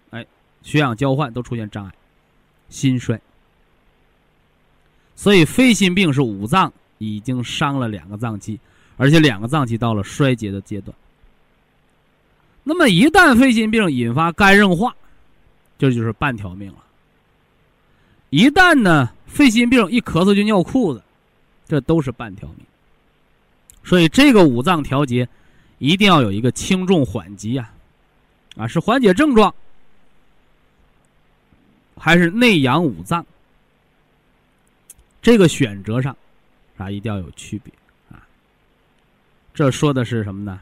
[0.09, 0.25] 哎，
[0.61, 1.93] 血氧交换都出现障碍，
[2.67, 3.17] 心衰。
[5.15, 8.59] 所以肺心病是五脏已经伤了两个脏器，
[8.97, 10.93] 而且两个脏器到了衰竭的阶段。
[12.63, 14.93] 那么一旦肺心病引发肝硬化，
[15.77, 16.79] 这就是半条命了。
[18.29, 21.01] 一旦呢肺心病一咳嗽就尿裤子，
[21.67, 22.65] 这都是半条命。
[23.83, 25.27] 所以这个五脏调节。
[25.79, 27.71] 一定要有一个轻重缓急啊，
[28.55, 29.53] 啊，是缓解症状，
[31.95, 33.23] 还是内养五脏？
[35.21, 36.17] 这个选择上，
[36.77, 37.71] 啊，一定要有区别
[38.09, 38.25] 啊。
[39.53, 40.59] 这说的是什么呢？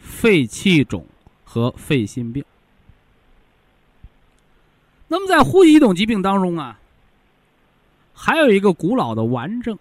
[0.00, 1.06] 肺气肿
[1.44, 2.44] 和肺心病。
[5.08, 6.78] 那么在呼吸系统疾病当中啊，
[8.12, 9.78] 还有一个古老的顽症，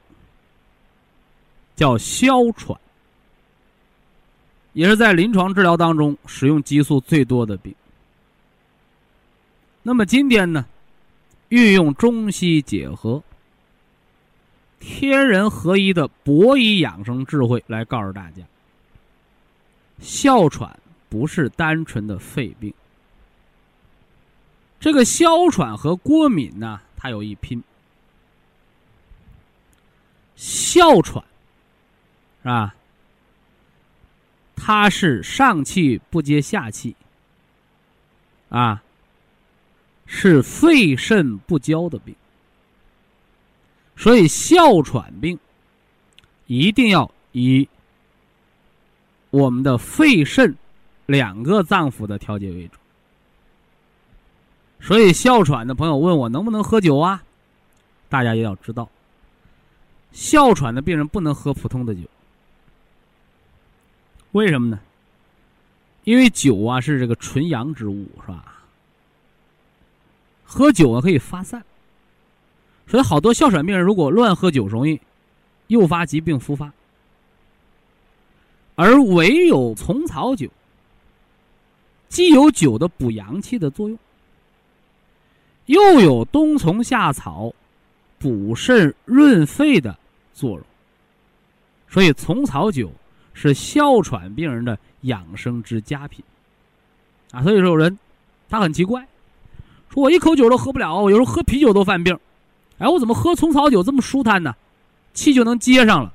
[1.75, 2.79] 叫哮喘。
[4.73, 7.73] 也是在临床治疗当中使用激素最多的病。
[9.81, 10.65] 那么今天呢，
[11.47, 13.23] 运用中西结合、
[14.79, 18.43] 天人合一的博医养生智慧来告诉大家：
[20.01, 20.77] 哮喘
[21.07, 22.73] 不是单纯的肺病。
[24.85, 27.63] 这个哮喘和过敏呢，它有一拼。
[30.35, 31.25] 哮喘，
[32.43, 32.75] 是吧？
[34.55, 36.95] 它是上气不接下气，
[38.49, 38.83] 啊，
[40.05, 42.15] 是肺肾不交的病，
[43.97, 45.39] 所以哮喘病
[46.45, 47.67] 一定要以
[49.31, 50.55] 我们的肺肾
[51.07, 52.77] 两个脏腑的调节为主。
[54.85, 57.23] 所以哮喘的朋友问我能不能喝酒啊？
[58.07, 58.87] 大家也要知道，
[60.11, 62.01] 哮喘的病人不能喝普通的酒，
[64.33, 64.79] 为什么呢？
[66.03, 68.61] 因为酒啊是这个纯阳之物，是吧？
[70.45, 71.65] 喝酒啊可以发散，
[72.85, 75.01] 所以好多哮喘病人如果乱喝酒，容易
[75.65, 76.71] 诱发疾病复发。
[78.75, 80.47] 而唯有虫草酒，
[82.07, 83.97] 既有酒的补阳气的作用，
[85.65, 87.53] 又有冬虫夏草
[88.19, 89.97] 补肾润肺的
[90.33, 90.61] 作用，
[91.89, 92.91] 所以虫草酒
[93.33, 96.23] 是哮喘病人的养生之佳品。
[97.31, 97.97] 啊，所以说有人
[98.49, 99.07] 他很奇怪，
[99.89, 102.17] 说我一口酒都喝不了，我有时候喝啤酒都犯病，
[102.77, 104.55] 哎，我怎么喝虫草酒这么舒坦呢？
[105.13, 106.13] 气就能接上了。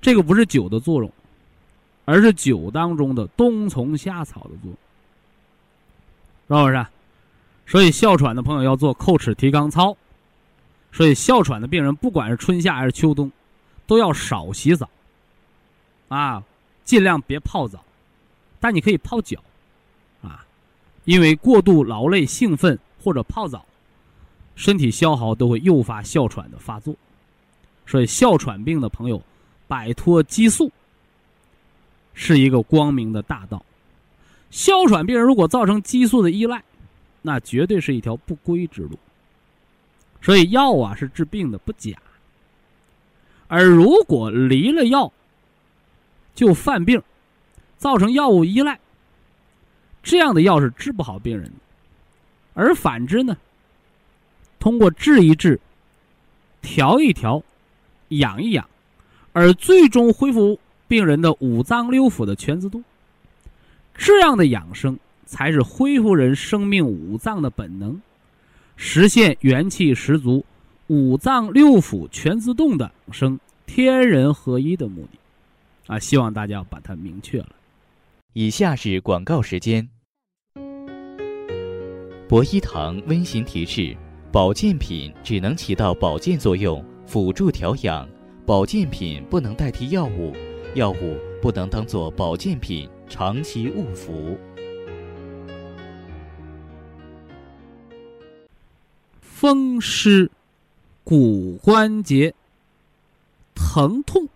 [0.00, 1.12] 这个不是酒的作用。
[2.04, 4.72] 而是酒当中的冬虫夏草的作
[6.48, 6.86] 用，是不是？
[7.68, 9.96] 所以哮喘的朋友要做叩齿提肛操。
[10.90, 13.30] 所以哮喘的病人，不管是春夏还是秋冬，
[13.86, 14.88] 都要少洗澡，
[16.08, 16.42] 啊，
[16.82, 17.84] 尽量别泡澡，
[18.58, 19.38] 但你可以泡脚，
[20.22, 20.44] 啊，
[21.04, 23.66] 因为过度劳累、兴奋或者泡澡，
[24.56, 26.94] 身体消耗都会诱发哮喘的发作。
[27.86, 29.22] 所以哮喘病的朋友，
[29.68, 30.72] 摆脱激素。
[32.14, 33.64] 是一个光明的大道。
[34.50, 36.64] 哮喘病人如果造成激素的依赖，
[37.28, 38.98] 那绝对是一条不归之路。
[40.22, 41.92] 所以药啊是治病的不假，
[43.46, 45.12] 而如果离了药
[46.34, 47.00] 就犯病，
[47.76, 48.80] 造成药物依赖，
[50.02, 51.56] 这样的药是治不好病人的。
[52.54, 53.36] 而反之呢，
[54.58, 55.60] 通过治一治、
[56.62, 57.42] 调一调、
[58.08, 58.68] 养一养，
[59.32, 60.58] 而最终恢复。
[60.88, 62.82] 病人的五脏六腑的全自动，
[63.94, 64.98] 这样的养生
[65.28, 68.00] 才是恢复人生命五脏的本能，
[68.76, 70.42] 实现元气十足、
[70.86, 75.18] 五脏六腑全自动的生天人合一的目的。
[75.86, 77.50] 啊，希望大家把它明确了。
[78.32, 79.86] 以下是广告时间。
[82.26, 83.94] 博一堂温馨提示：
[84.32, 88.08] 保健品只能起到保健作用，辅助调养，
[88.46, 90.34] 保健品不能代替药物。
[90.74, 94.38] 药物不能当做保健品长期误服。
[99.38, 100.28] 风湿、
[101.04, 102.34] 骨关节
[103.54, 104.28] 疼痛，是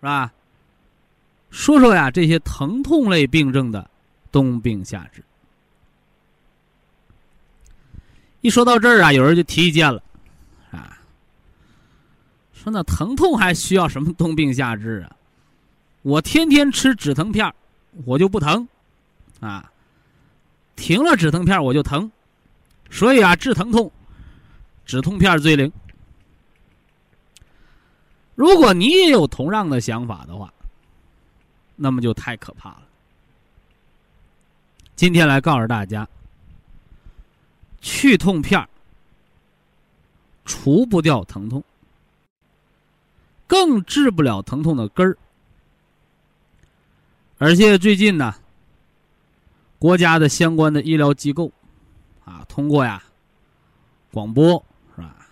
[0.00, 0.32] 吧？
[1.50, 3.90] 说说呀，这些疼痛类病症的
[4.32, 5.22] 冬病夏治。
[8.40, 10.02] 一说到这儿啊，有人就提意见了。
[10.70, 10.96] 啊
[12.54, 15.14] 说那疼痛还需要什么冬病夏治啊？
[16.00, 17.52] 我天天吃止疼片
[18.06, 18.66] 我就不疼，
[19.40, 19.70] 啊，
[20.74, 22.10] 停了止疼片我就疼，
[22.90, 23.90] 所以啊，治疼痛，
[24.84, 25.70] 止痛片最灵。
[28.34, 30.52] 如果你也有同样的想法的话，
[31.76, 32.82] 那么就太可怕了。
[34.96, 36.06] 今天来告诉大家，
[37.80, 38.68] 去痛片
[40.44, 41.62] 除不掉疼痛。
[43.46, 45.16] 更治不了疼痛的根儿，
[47.38, 48.34] 而且最近呢，
[49.78, 51.50] 国家的相关的医疗机构，
[52.24, 53.02] 啊，通过呀，
[54.12, 54.64] 广播
[54.94, 55.26] 是吧？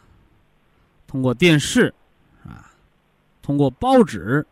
[1.07, 1.93] 通过电视，
[2.45, 2.71] 啊，
[3.43, 4.47] 通过报纸，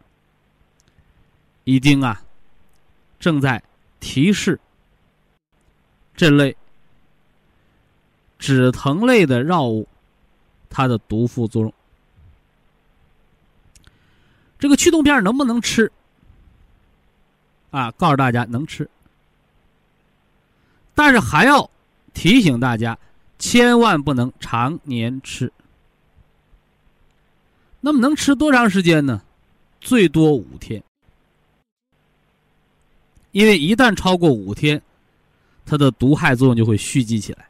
[1.65, 2.23] 已经啊，
[3.19, 3.63] 正在
[4.01, 4.59] 提示
[6.15, 6.57] 这类
[8.39, 9.87] 止疼类的药物
[10.71, 11.75] 它的毒副作用。
[14.59, 15.91] 这个去痛片能不能吃？
[17.71, 18.89] 啊，告诉大家能吃，
[20.95, 21.69] 但是还要
[22.17, 22.99] 提醒大家，
[23.39, 25.53] 千万不能常年吃。
[27.79, 29.21] 那么能吃多长时间呢？
[29.83, 30.83] 最多五天，
[33.33, 34.81] 因为一旦超过五天，
[35.67, 37.47] 它的毒害作用就会蓄积起来。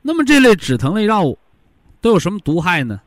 [0.00, 1.36] 那么这类止疼类药物
[2.00, 3.02] 都有什么毒害呢？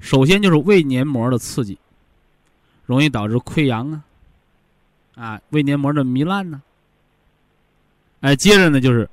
[0.00, 1.78] 首先就是胃黏膜的刺激，
[2.84, 4.02] 容易导致溃疡啊，
[5.14, 6.60] 啊，胃黏膜的糜烂呢。
[8.24, 9.06] 哎，接着呢就是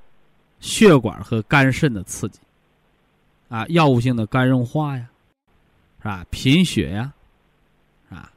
[0.62, 2.39] 血管和肝肾的刺激，
[3.49, 5.05] 啊，药物性的肝硬化呀，
[6.01, 6.26] 是吧？
[6.30, 7.12] 贫血呀，
[8.09, 8.32] 啊，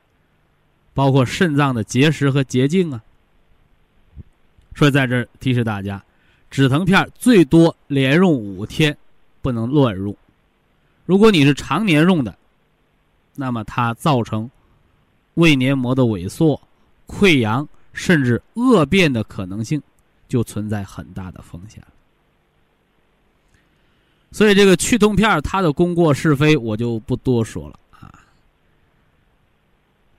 [0.93, 3.01] 包括肾脏的结石和结晶啊。
[4.75, 6.03] 所以在这儿提示大家，
[6.51, 8.97] 止疼片最多连用五天，
[9.43, 10.17] 不能乱用。
[11.07, 12.37] 如果你是常年用的，
[13.37, 14.51] 那么它造成
[15.35, 16.61] 胃黏膜的萎缩、
[17.07, 19.81] 溃疡，甚至恶变的可能性，
[20.35, 21.81] 就存在很大的风险
[24.33, 28.13] 所以这个去痛片它的功过是非我就不多说了啊。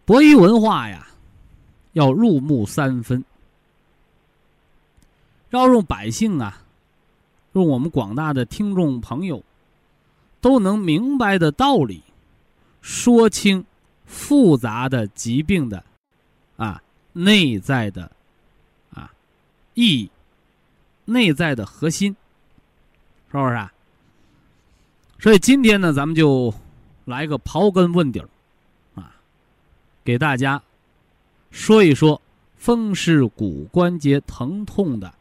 [0.05, 1.05] 博医文化呀，
[1.91, 3.21] 要入木三分，
[5.49, 6.63] 要用百姓啊，
[7.51, 9.43] 用我们广大的听众朋友
[10.39, 12.01] 都能明白的道理，
[12.81, 13.65] 说清
[14.05, 15.83] 复杂的疾病的
[16.55, 18.09] 啊内在的
[19.75, 20.09] 意义，
[21.05, 22.15] 内在的核心，
[23.31, 23.71] 是不是啊？
[25.19, 26.53] 所以今天呢，咱们就
[27.05, 28.29] 来个刨根问底儿，
[28.95, 29.15] 啊，
[30.03, 30.61] 给大家
[31.51, 32.21] 说一说
[32.57, 35.13] 风湿骨关节疼痛的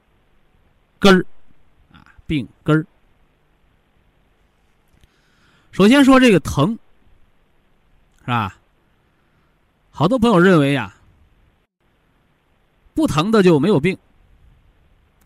[0.99, 1.27] 根儿，
[1.93, 2.87] 啊，病根儿。
[5.73, 6.79] 首先说这个疼，
[8.21, 8.57] 是吧？
[9.91, 10.95] 好多朋友认为呀，
[12.95, 13.97] 不疼的就没有病，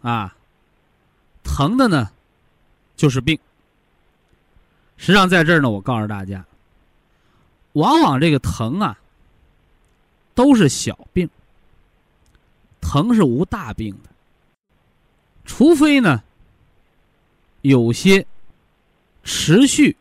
[0.03, 0.37] 啊，
[1.43, 2.11] 疼的呢
[2.97, 3.39] 就是病。
[4.97, 6.45] 实际上，在这儿呢，我告诉大家，
[7.73, 8.99] 往往这个疼啊，
[10.35, 11.29] 都是小病，
[12.81, 14.11] 疼是无大病的。
[15.45, 16.23] 除非呢，
[17.63, 18.27] 有些
[19.25, 19.97] 持续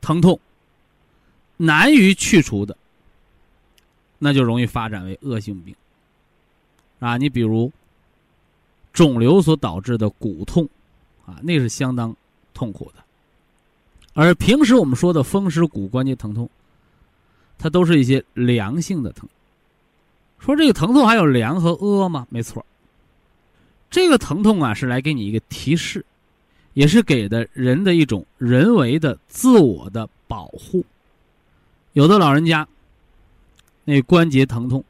[0.00, 0.38] 疼痛
[1.56, 2.76] 难于去除的，
[4.18, 5.74] 那就容易发展为恶性病。
[7.00, 7.72] 啊，你比如
[8.94, 10.66] 肿瘤所导致的骨痛，
[11.26, 12.16] 啊，那是相当
[12.54, 13.04] 痛苦的。
[14.14, 16.48] 而平时我们说的风湿骨关节疼痛，
[17.58, 19.28] 它都是一些良性的疼。
[20.38, 22.26] 说这个疼痛还有良和恶吗？
[22.30, 22.64] 没错。
[23.90, 26.04] 这个疼痛啊，是来给你一个提示，
[26.74, 30.84] 也是给的人的一种人为的自我的保护。
[31.94, 32.66] 有的老人家，
[33.84, 34.84] 那关节疼痛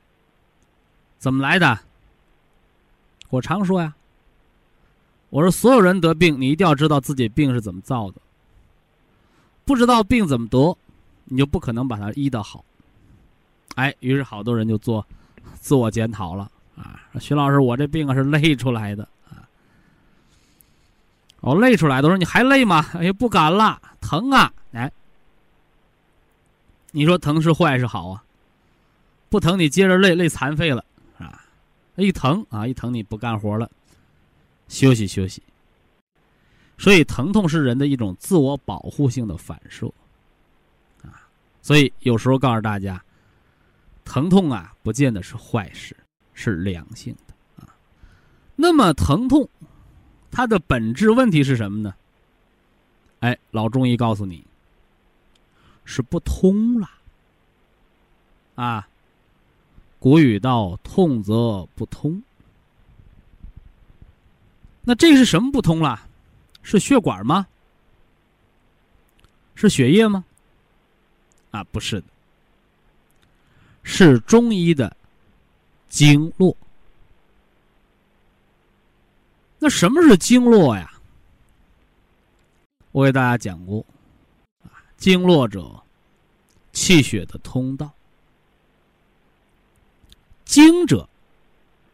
[1.18, 1.78] 怎么来的？
[3.34, 3.92] 我常说呀，
[5.30, 8.20] 我说所有人得病，你一定要知道自己病是怎么造的。
[9.64, 10.76] 不知道病怎么得，
[11.24, 12.64] 你就不可能把它医得好。
[13.74, 15.04] 哎，于是好多人就做
[15.54, 17.00] 自我检讨了啊！
[17.18, 19.42] 徐老师，我这病啊是累出来的啊！
[21.40, 22.86] 我累出来的，我说你还累吗？
[22.94, 24.52] 哎，不敢了，疼啊！
[24.72, 24.92] 哎，
[26.92, 28.22] 你说疼是坏是好啊？
[29.28, 30.84] 不疼你接着累，累残废了！
[31.96, 33.70] 一疼啊，一疼你不干活了，
[34.68, 35.42] 休息休息。
[36.76, 39.86] 所以，疼痛是人的一种自我保护性的反射，
[41.02, 41.22] 啊，
[41.62, 43.02] 所以有时候告诉大家，
[44.04, 45.96] 疼痛啊，不见得是坏事，
[46.32, 47.74] 是良性的啊。
[48.56, 49.48] 那么，疼痛
[50.32, 51.94] 它的本质问题是什么呢？
[53.20, 54.44] 哎，老中医告诉你，
[55.84, 56.90] 是不通了
[58.56, 58.88] 啊。
[60.04, 62.22] 古语道：“痛则不通。”
[64.84, 66.06] 那这是什么不通了？
[66.62, 67.46] 是血管吗？
[69.54, 70.22] 是血液吗？
[71.52, 72.06] 啊，不是的，
[73.82, 74.94] 是中医的
[75.88, 76.54] 经络。
[79.58, 81.00] 那什么是经络呀？
[82.92, 83.82] 我给大家讲过，
[84.64, 85.82] 啊，经络者，
[86.74, 87.90] 气血的通道。
[90.54, 91.08] 经者，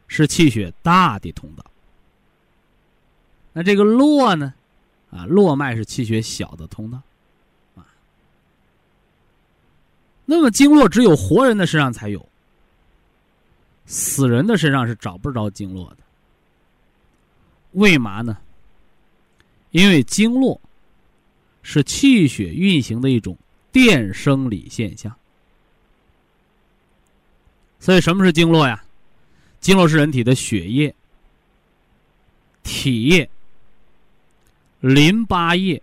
[0.07, 1.65] 是气血大的通道。
[3.53, 4.53] 那这个络呢？
[5.09, 7.01] 啊，络脉是气血小的通道，
[7.73, 7.81] 啊，
[10.25, 12.23] 那么经络只有活人的身上才有，
[13.87, 15.97] 死人的身上是找不着经络的。
[17.71, 18.37] 为嘛呢？
[19.71, 20.61] 因为经络
[21.63, 23.35] 是气血运行的一种
[23.71, 25.17] 电生理现象，
[27.81, 28.81] 所以什么是经络呀？
[29.59, 30.95] 经络是人体的血液、
[32.63, 33.29] 体液。
[34.79, 35.79] 淋巴液，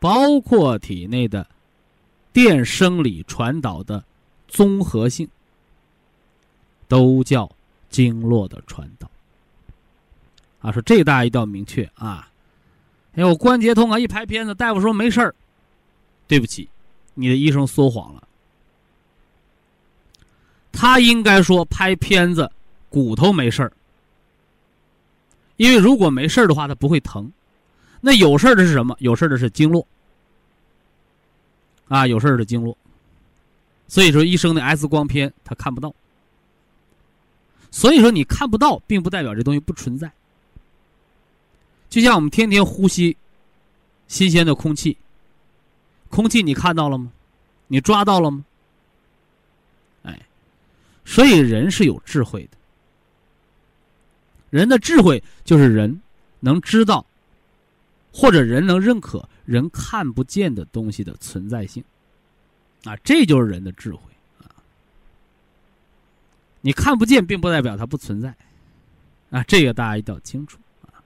[0.00, 1.46] 包括体内的
[2.32, 4.02] 电生理传导的
[4.48, 5.28] 综合性，
[6.88, 7.48] 都叫
[7.90, 9.08] 经络的传导。
[10.60, 12.28] 啊，说这大家一定要明确啊！
[13.14, 15.32] 哎，我关节痛啊，一拍片子，大夫说没事儿。
[16.26, 16.68] 对不起，
[17.14, 18.22] 你的医生说谎了。
[20.72, 22.50] 他应该说拍片子，
[22.88, 23.72] 骨头没事儿，
[25.56, 27.30] 因为如果没事儿的话，他不会疼。
[28.00, 28.96] 那有事儿的是什么？
[29.00, 29.86] 有事儿的是经络，
[31.88, 32.76] 啊，有事儿的经络。
[33.88, 35.94] 所以说，医生的 X 光片他看不到。
[37.70, 40.10] 所以说，你看不到，并不代表这东西不存在。
[41.88, 43.16] 就像我们天天呼吸
[44.08, 44.96] 新鲜的空气，
[46.08, 47.12] 空气你看到了吗？
[47.66, 48.44] 你抓到了吗？
[51.10, 52.56] 所以人是有智慧的。
[54.50, 56.00] 人的智慧就是人
[56.38, 57.04] 能知道。
[58.12, 61.82] 或者人能认可人看不见的东西的存在性，
[62.82, 64.00] 啊，这就是人的智慧
[64.40, 64.50] 啊。
[66.60, 68.34] 你看不见，并不代表它不存在，
[69.30, 70.98] 啊，这个大家一定要清楚啊。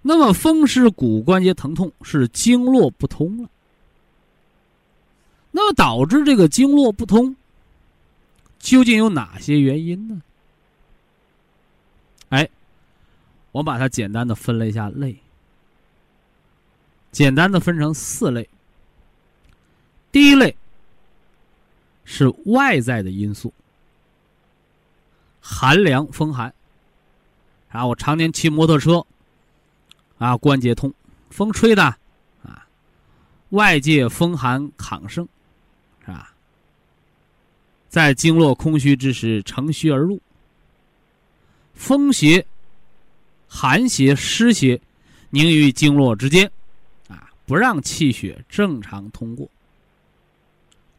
[0.00, 3.50] 那么风湿骨关节疼痛是经络不通了，
[5.50, 7.34] 那么导致这个经络不通，
[8.60, 10.22] 究竟有哪些原因呢？
[12.28, 12.48] 哎，
[13.50, 15.16] 我把它简单的分了一下类。
[17.10, 18.48] 简单的分成四类。
[20.12, 20.54] 第一类
[22.04, 23.52] 是外在的因素，
[25.40, 26.54] 寒凉风寒。
[27.70, 29.04] 啊，我常年骑摩托车，
[30.18, 30.92] 啊，关节痛，
[31.30, 31.82] 风吹的，
[32.44, 32.66] 啊，
[33.50, 35.28] 外界风寒抗盛，
[37.90, 40.18] 在经络空虚之时乘虚而入，
[41.74, 42.46] 风邪、
[43.46, 44.80] 寒邪、湿邪
[45.28, 46.50] 凝于经络之间。
[47.08, 49.50] 啊不让气血正常通过，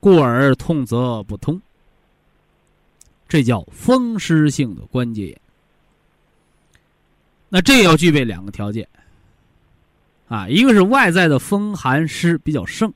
[0.01, 1.61] 故而痛则不通。
[3.29, 5.41] 这叫风湿性的关节炎。
[7.47, 8.85] 那这要具备两个条件，
[10.27, 12.93] 啊，一个是外在的风寒湿比较盛，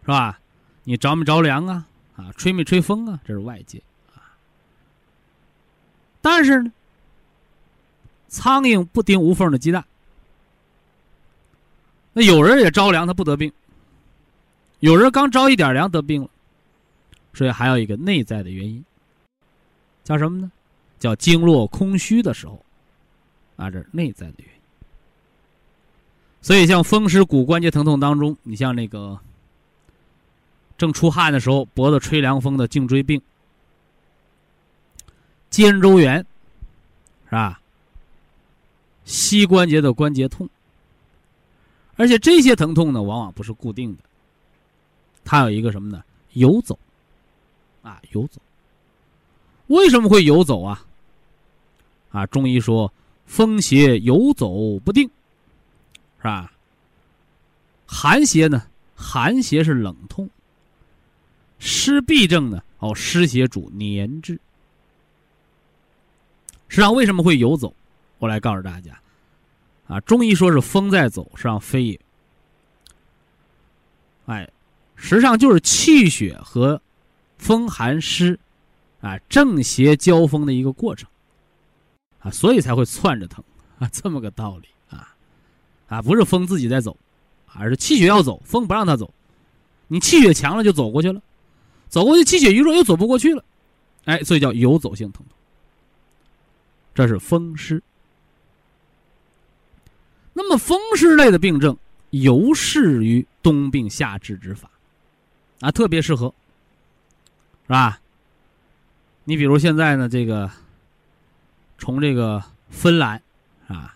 [0.00, 0.39] 是吧？
[0.84, 1.86] 你着没着凉啊？
[2.16, 3.20] 啊，吹没吹风啊？
[3.24, 3.82] 这是外界
[4.14, 4.36] 啊。
[6.20, 6.72] 但是呢，
[8.28, 9.84] 苍蝇不叮无缝的鸡蛋。
[12.12, 13.50] 那有人也着凉，他不得病；
[14.80, 16.30] 有人刚着一点凉得病了，
[17.32, 18.84] 所以还有一个内在的原因，
[20.02, 20.50] 叫什么呢？
[20.98, 22.62] 叫经络空虚的时候，
[23.56, 24.60] 啊，这是内在的原因。
[26.42, 29.18] 所以像风湿骨关节疼痛当中，你像那个
[30.80, 33.20] 正出汗的时候，脖子吹凉风的颈椎病、
[35.50, 36.24] 肩周炎，
[37.26, 37.60] 是吧？
[39.04, 40.48] 膝关节的关节痛。
[41.96, 43.98] 而且这些疼痛呢，往往不是固定的，
[45.22, 46.02] 它有一个什么呢？
[46.32, 46.78] 游走，
[47.82, 48.40] 啊，游走。
[49.66, 50.82] 为什么会游走啊？
[52.10, 52.90] 啊，中医说
[53.26, 55.06] 风邪游走不定，
[56.16, 56.50] 是吧？
[57.84, 58.66] 寒邪呢？
[58.96, 60.26] 寒邪是冷痛。
[61.60, 62.60] 湿痹症呢？
[62.78, 64.32] 哦，湿邪主粘滞。
[66.66, 67.72] 实际上，为什么会游走？
[68.18, 68.98] 我来告诉大家。
[69.86, 72.00] 啊，中医说是风在走，实际上非也。
[74.26, 74.48] 哎，
[74.94, 76.80] 实际上就是气血和
[77.38, 78.38] 风寒湿
[79.00, 81.08] 啊正邪交锋的一个过程
[82.20, 83.44] 啊，所以才会窜着疼
[83.80, 85.12] 啊，这么个道理啊
[85.88, 86.96] 啊，不是风自己在走，
[87.52, 89.12] 而是气血要走，风不让它走。
[89.88, 91.20] 你气血强了就走过去了，
[91.90, 93.44] 走过去气血一弱又走不过去了，
[94.06, 95.36] 哎，所以叫游走性疼痛。
[96.94, 97.82] 这是风湿。
[100.32, 101.76] 那么风湿类的病症
[102.10, 104.70] 尤适于冬病夏治之法，
[105.60, 106.32] 啊，特别适合，
[107.66, 108.00] 是吧？
[109.24, 110.50] 你比如现在呢，这个
[111.78, 113.20] 从这个芬兰
[113.68, 113.94] 啊，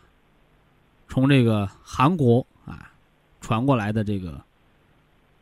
[1.09, 2.93] 从这个韩国啊
[3.41, 4.41] 传过来的这个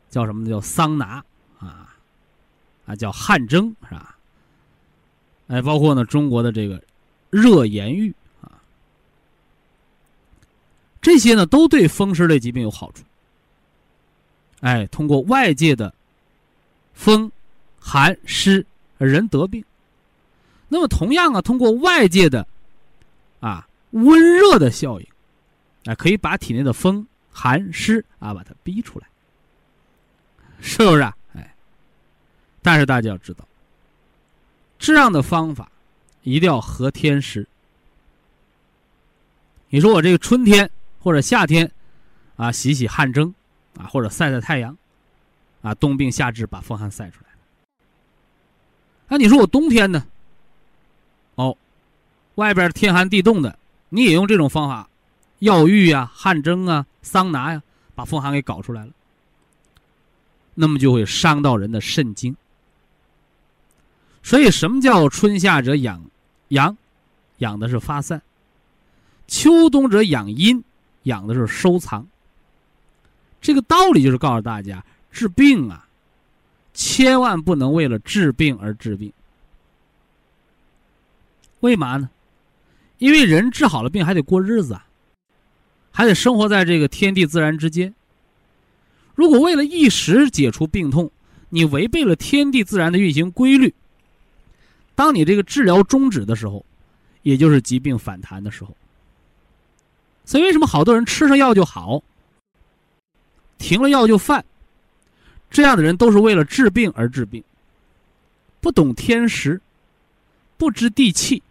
[0.09, 0.49] 叫什么呢？
[0.49, 1.23] 叫桑拿
[1.59, 1.92] 啊，
[2.95, 4.17] 叫汗蒸是吧？
[5.47, 6.81] 哎，包括呢中国的这个
[7.29, 8.61] 热盐浴啊。
[11.01, 13.03] 这些呢，都对风湿类疾病有好处。
[14.61, 15.93] 哎，通过外界的
[16.93, 17.29] 风、
[17.77, 18.65] 寒、湿，
[18.97, 19.63] 人得病。
[20.69, 22.47] 那么同样啊，通过外界的
[23.41, 25.07] 啊温热的效应，
[25.85, 29.05] 啊，可以把体内的风、寒、湿啊把它逼出来，
[30.61, 31.01] 是不是？
[31.01, 31.15] 啊？
[32.63, 33.45] 但是大家要知道，
[34.79, 35.71] 这样的方法
[36.23, 37.47] 一定要合天时。
[39.69, 40.67] 你说我这个春天。
[41.03, 41.69] 或者夏天，
[42.37, 43.35] 啊，洗洗汗蒸，
[43.77, 44.77] 啊，或者晒晒太阳，
[45.61, 47.29] 啊，冬病夏治把风寒晒出来。
[49.09, 50.07] 那你说我冬天呢？
[51.35, 51.57] 哦，
[52.35, 53.59] 外边天寒地冻的，
[53.89, 54.89] 你也用这种方法，
[55.39, 57.61] 药浴啊、汗蒸啊、桑拿呀，
[57.95, 58.93] 把风寒给搞出来了。
[60.53, 62.33] 那么就会伤到人的肾经。
[64.23, 66.03] 所以，什么叫春夏者养
[66.47, 66.75] 阳，
[67.37, 68.17] 养的是发散；
[69.27, 70.63] 秋冬者养阴。
[71.03, 72.07] 养的是收藏。
[73.41, 75.85] 这个道理就是告诉大家，治病啊，
[76.73, 79.11] 千万不能为了治病而治病。
[81.59, 82.09] 为嘛呢？
[82.99, 84.87] 因为人治好了病还得过日子啊，
[85.91, 87.93] 还得生活在这个天地自然之间。
[89.13, 91.11] 如果为了一时解除病痛，
[91.49, 93.73] 你违背了天地自然的运行规律，
[94.95, 96.65] 当你这个治疗终止的时候，
[97.21, 98.75] 也就是疾病反弹的时候。
[100.25, 102.01] 所以为什么好多人吃上药就好，
[103.57, 104.43] 停了药就犯？
[105.49, 107.43] 这样的人都是为了治病而治病，
[108.59, 109.61] 不懂天时，
[110.57, 111.43] 不知地气，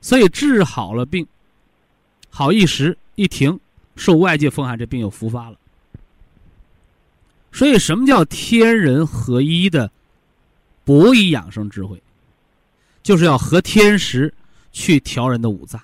[0.00, 1.26] 所以治好了病，
[2.28, 3.60] 好一时，一停，
[3.94, 5.56] 受外界风寒，这病又复发了。
[7.52, 9.90] 所以，什么叫天人合一的
[10.84, 12.02] 博医养生智慧？
[13.08, 14.34] 就是要合天时
[14.70, 15.80] 去调人的五脏，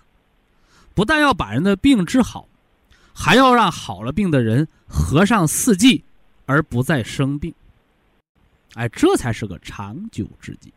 [0.93, 2.47] 不但要把人的病治好，
[3.15, 6.05] 还要让好了病的人合上四季，
[6.45, 7.55] 而不再生病。
[8.75, 10.71] 哎，这才是个长久之计。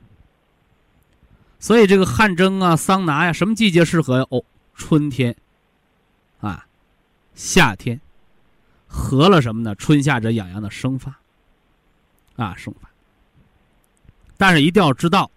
[1.59, 4.25] 所以，这个汗蒸啊、桑拿呀，什么季节适合呀？
[4.29, 4.41] 哦，
[4.73, 5.35] 春天，
[6.39, 6.65] 啊，
[7.35, 7.99] 夏天。
[8.87, 9.75] 合了什么呢？
[9.75, 11.13] 春夏者养阳的生发，
[12.37, 12.89] 啊，生发。
[14.37, 15.29] 但是一定要知道，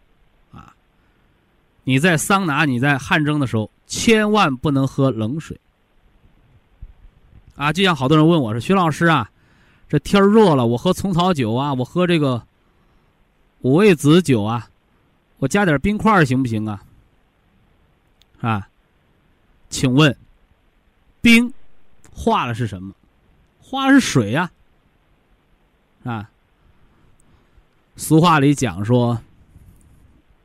[1.90, 5.58] 你在桑拿、你在汗蒸的时候，千万不能喝冷水。
[7.56, 9.28] 啊，就像好多人问我说：“徐老师啊，
[9.88, 12.40] 这天热了，我喝虫草酒啊，我喝这个
[13.62, 14.70] 五味子酒啊，
[15.38, 16.80] 我加点冰块行不行啊？”
[18.40, 18.68] 啊，
[19.68, 20.16] 请问，
[21.20, 21.52] 冰
[22.12, 22.94] 化了是什么？
[23.60, 24.48] 化了是水呀，
[26.04, 26.30] 啊。
[27.96, 29.20] 俗话里讲说，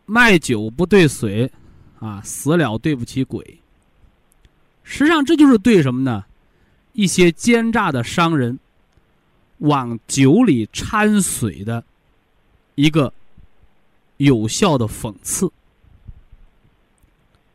[0.06, 1.51] 卖酒不对水，
[1.99, 3.60] 啊，死了对不起鬼。
[4.84, 6.26] 实际上，这就是对什么呢？
[6.93, 8.58] 一些奸诈的商人
[9.58, 11.84] 往酒里掺水的
[12.76, 13.12] 一个
[14.18, 15.51] 有效的讽刺。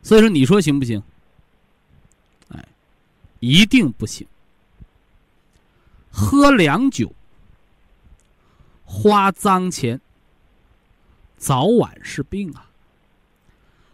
[0.03, 1.01] 所以说，你说行不行？
[2.49, 2.67] 哎，
[3.39, 4.27] 一定不行。
[6.11, 7.15] 喝凉酒，
[8.83, 10.01] 花脏钱，
[11.41, 12.69] 早晚是病啊！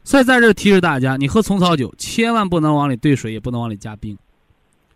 [0.04, 4.18] 所以在这提示大家，你喝虫草酒，千万不能往里兑水，也不能往里加冰，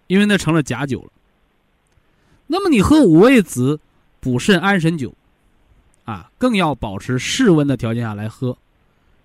[0.07, 1.09] 因为那成了假酒了。
[2.47, 3.79] 那么你喝五味子
[4.19, 5.13] 补肾安神酒，
[6.03, 8.57] 啊，更要保持室温的条件下来喝，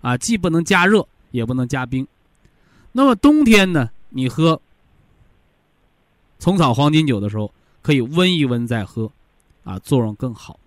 [0.01, 2.07] 啊，既不能加热，也不能加冰。
[2.93, 4.61] 那么冬天呢，你喝
[6.39, 7.53] 虫草黄金酒的时候。
[7.83, 9.09] 可以温一温再喝，
[9.63, 10.59] 啊，作用更好。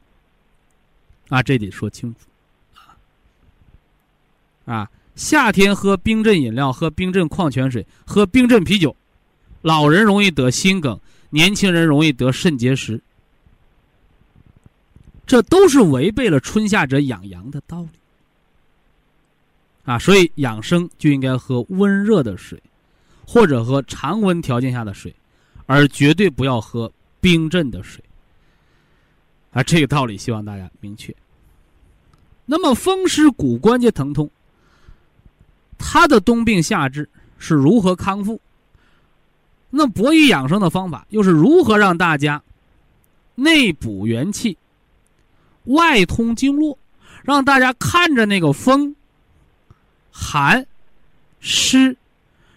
[1.28, 2.29] 啊，这得说清楚。
[4.70, 8.96] 啊，夏天喝冰镇饮料，喝冰镇矿泉水，喝冰镇啤酒，
[9.64, 11.00] 老人容易得心梗，
[11.32, 13.02] 年轻人容易得肾结石。
[15.26, 17.90] 这都是违背了春夏者养阳的道理。
[19.86, 22.62] 啊，所以养生就应该喝温热的水，
[23.26, 25.16] 或者喝常温条件下的水，
[25.66, 26.92] 而绝对不要喝。
[27.22, 28.02] 冰镇的水，
[29.52, 31.14] 啊，这个道理希望大家明确。
[32.46, 34.32] 那么风湿骨关节疼痛，
[35.80, 37.10] 他的冬病夏治
[37.40, 38.40] 是如何康复？
[39.72, 42.44] 那博医养生的方法又是如何让大家
[43.36, 44.58] 内补元气、
[45.64, 46.78] 外通经络，
[47.24, 48.96] 让大家看着那个风、
[50.12, 50.66] 寒、
[51.40, 51.96] 湿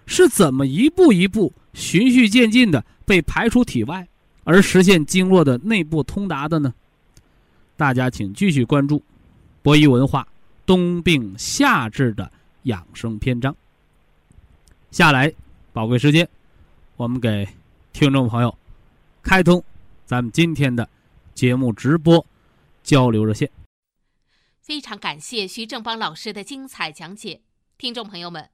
[0.06, 4.06] 是怎么一步一步循序渐进的被排出体外？
[4.44, 6.74] 而实现经络的内部通达的呢？
[7.76, 9.02] 大家请继续关注
[9.62, 10.26] 博弈文化
[10.66, 12.30] 冬病夏治的
[12.64, 13.54] 养生篇章。
[14.90, 15.32] 下来，
[15.72, 16.28] 宝贵时间，
[16.96, 17.48] 我们给
[17.92, 18.56] 听众朋友
[19.22, 19.62] 开通
[20.04, 20.88] 咱们今天的
[21.34, 22.24] 节目直播
[22.82, 23.50] 交流热线。
[24.60, 27.40] 非常感谢徐正邦老师的精彩讲解，
[27.78, 28.50] 听众朋友们。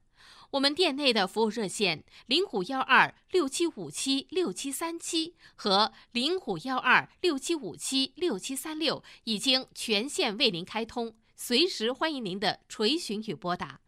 [0.53, 13.81] 我们店内的服务热线零五幺二六七五七六七三七和零五幺二六七五七六七三六已经全线为您开通，随时欢迎您的垂询与拨打。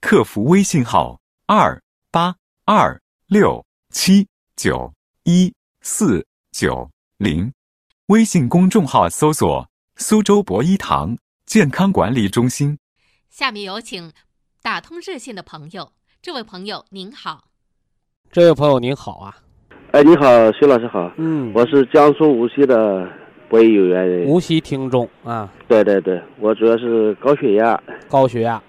[0.00, 1.80] 客服微信号二
[2.10, 2.34] 八
[2.64, 4.92] 二六七九
[5.24, 6.88] 一四九
[7.18, 7.52] 零，
[8.06, 11.16] 微信公众号搜索“苏州博一堂
[11.46, 12.78] 健康管理中心”。
[13.30, 14.12] 下面有请
[14.62, 15.90] 打通热线的朋友。
[16.22, 17.44] 这位朋友您好，
[18.30, 19.36] 这位朋友您好啊，
[19.92, 23.08] 哎，你好，徐老师好，嗯，我是江苏无锡的
[23.48, 28.60] 博医有缘人，无锡听众啊，对对对，我主要是高血压，高血压，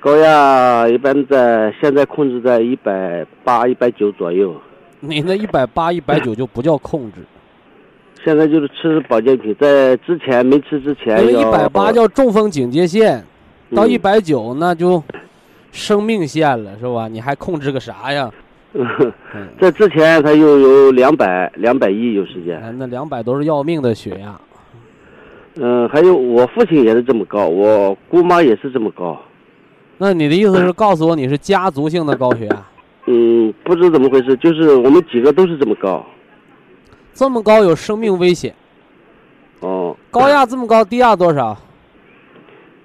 [0.00, 4.54] 高压一般在现在控制在一百八、一百九左右。
[5.00, 7.20] 你那一百八、一百九就不叫控制，
[8.24, 13.24] 现在就是吃保健品，在之前没吃之前，因为一百八叫中风警戒线，
[13.74, 15.02] 到一百九那就。
[15.72, 17.06] 生命线了是吧？
[17.06, 18.30] 你还控制个啥呀？
[19.60, 22.74] 这之前他又有两百、两百一有时间。
[22.78, 24.40] 那两百都是要命的血压。
[25.56, 29.20] 嗯，还有我父亲也是这么高，我姑妈也是这么高。
[29.98, 32.66] 那你的意思是告诉我你是家族性的高血压？
[33.06, 36.04] 嗯，不知怎么回事，就是我们几个都是这么高。
[37.14, 38.54] 这么高有生命危险。
[39.60, 41.56] 哦，高压这么高，低压多少？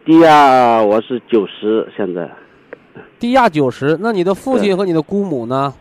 [0.05, 2.29] 低压我是九十，现在
[3.19, 3.97] 低压九十。
[3.99, 5.73] 那你的父亲和你的姑母呢？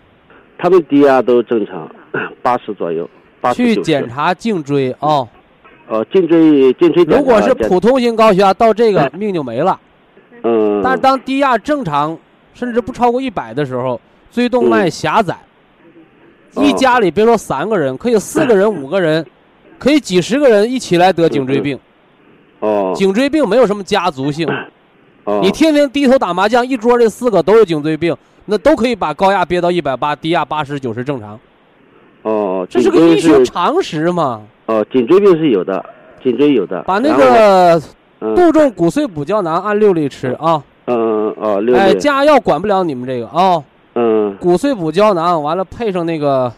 [0.59, 1.89] 他们低压都正常，
[2.43, 3.09] 八十左右，
[3.55, 4.09] 去检。
[4.09, 5.28] 查颈椎啊。
[5.89, 7.05] 哦，颈椎颈椎。
[7.05, 9.78] 如果是普通型高血压，到这个命就没了。
[10.43, 12.16] 嗯，但是当低压正常，
[12.55, 15.34] 甚至不超过一百的时候，椎动脉狭窄，
[16.55, 19.24] 哦一家里别说三个人，可以四个人、五个人，
[19.78, 21.78] 可以几十个人一起来得颈椎病。
[22.61, 24.47] 哦颈椎病没有什么家族性，
[25.24, 28.14] 哦，你天天低头打麻将，一桌这四个都有颈椎病，
[28.45, 31.41] 那都可以把高压憋到一百八，低压八十九十正常，
[32.22, 34.43] 哦，这是个医学常识嘛。
[34.66, 35.82] 哦，颈椎病是有的，
[36.22, 36.82] 颈椎有的。
[36.82, 37.82] 把那个嗯
[38.20, 43.62] 杜仲骨碎补胶囊按六粒吃啊，嗯嗯哦六哎，六降压药管不了你们这个啊。
[43.94, 46.52] 嗯骨碎补胶囊，完了配上那个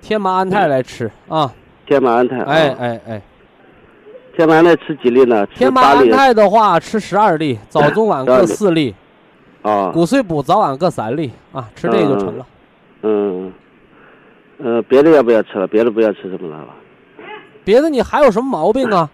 [0.00, 1.52] 天麻安泰来吃啊！
[1.84, 2.40] 天麻安泰。
[2.42, 3.22] 哎哦，哎哎，
[4.36, 5.44] 天麻安泰吃几粒呢？
[5.46, 5.82] 天麻。
[5.82, 8.94] 安泰的话吃十二粒，早中晚各四粒，
[9.62, 9.90] 啊。
[9.92, 12.46] 骨碎补早晚各三粒啊，吃这个就成了。
[13.02, 13.52] 嗯，
[14.58, 15.66] 呃，别的要不要吃了？
[15.66, 16.66] 别的不要吃什么了？
[17.64, 19.10] 别的你还有什么毛病啊？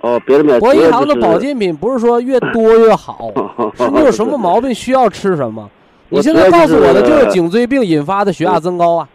[0.00, 0.60] 哦，别的没有。
[0.60, 3.32] 博医主要就是堂的保健品不是说越多越好，
[3.76, 5.68] 是你有什么毛病需要吃什么？
[6.08, 9.08] 你现在告诉我的就是颈椎病引发的血压增高啊。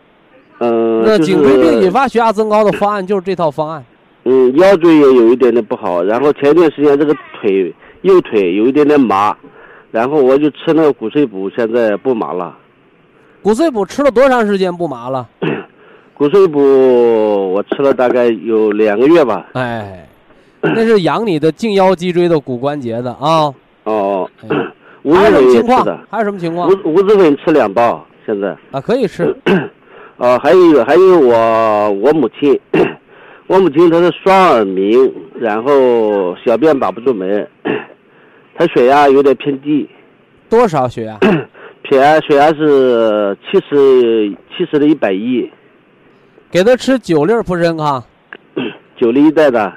[0.59, 3.83] 嗯，那颈椎病引发血压增高的方案就是这套方案。
[4.23, 9.35] 嗯，腰椎也有一点点不好，然后前段时间这个腿右腿有一点点麻，
[9.91, 12.55] 然后我就吃那个骨碎补，现在不麻了。
[13.41, 15.27] 骨碎补吃了多长时间不麻了？
[16.15, 19.47] 骨碎补我吃了大概有两个月吧。
[19.53, 20.07] 哎，
[20.73, 23.53] 那是养你的颈腰脊椎的骨关节的啊。
[23.83, 24.29] 哦，哦
[25.03, 25.99] 无还有什么籽粉也情况吃的，？
[26.09, 28.55] 还有什么情况无无籽粉吃两包，现在。
[28.71, 28.81] 啊？
[28.81, 29.35] 可以吃。
[30.17, 32.59] 呃，还有还有我我母亲，
[33.47, 37.47] 我母亲她是双耳鸣，然后小便把不住门，
[38.57, 39.89] 她血压有点偏低，
[40.49, 41.19] 多少血压？
[41.87, 45.47] 血压血压是七十七十的一百一，
[46.49, 48.03] 给她吃九粒儿普参康
[48.97, 49.71] 九粒一袋的，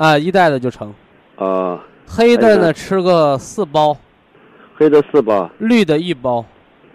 [0.00, 0.90] 啊，一袋的就成。
[1.36, 3.94] 啊，黑的呢吃个四包，
[4.74, 6.42] 黑的四包，绿的一包。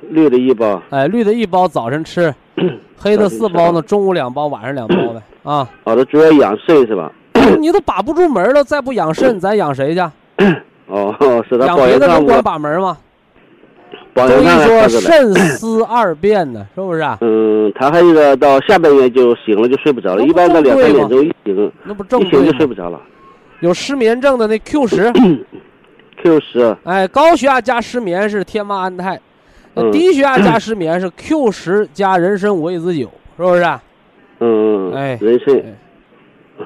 [0.09, 2.33] 绿的一包，哎，绿的一包早晨吃，
[2.97, 5.21] 黑的四包呢，中午两包，晚上两包呗。
[5.43, 7.11] 啊，好的主要养肾是吧？
[7.61, 10.01] 你都把不住门了，再不养肾，咱养谁去？
[10.87, 11.15] 哦，
[11.47, 12.97] 是的，养别的能管把门吗？
[14.15, 15.01] 保元康还中医说喝着呢。
[15.01, 17.17] 肾思二变呢，是不是啊？
[17.19, 22.45] 嗯，他还有一个到下半夜就醒了就睡不着了，一般到两三点钟一醒，那不正一醒？
[22.45, 22.99] 就睡不着了。
[23.59, 25.11] 有失眠症的那 Q 十
[26.23, 29.19] ，Q 十，哎，高血压加失眠是天麻安泰，
[29.91, 33.81] 低血压加失眠是 Q 十加人参五味子酒，是不是啊？
[34.39, 36.65] 嗯，哎人参哎，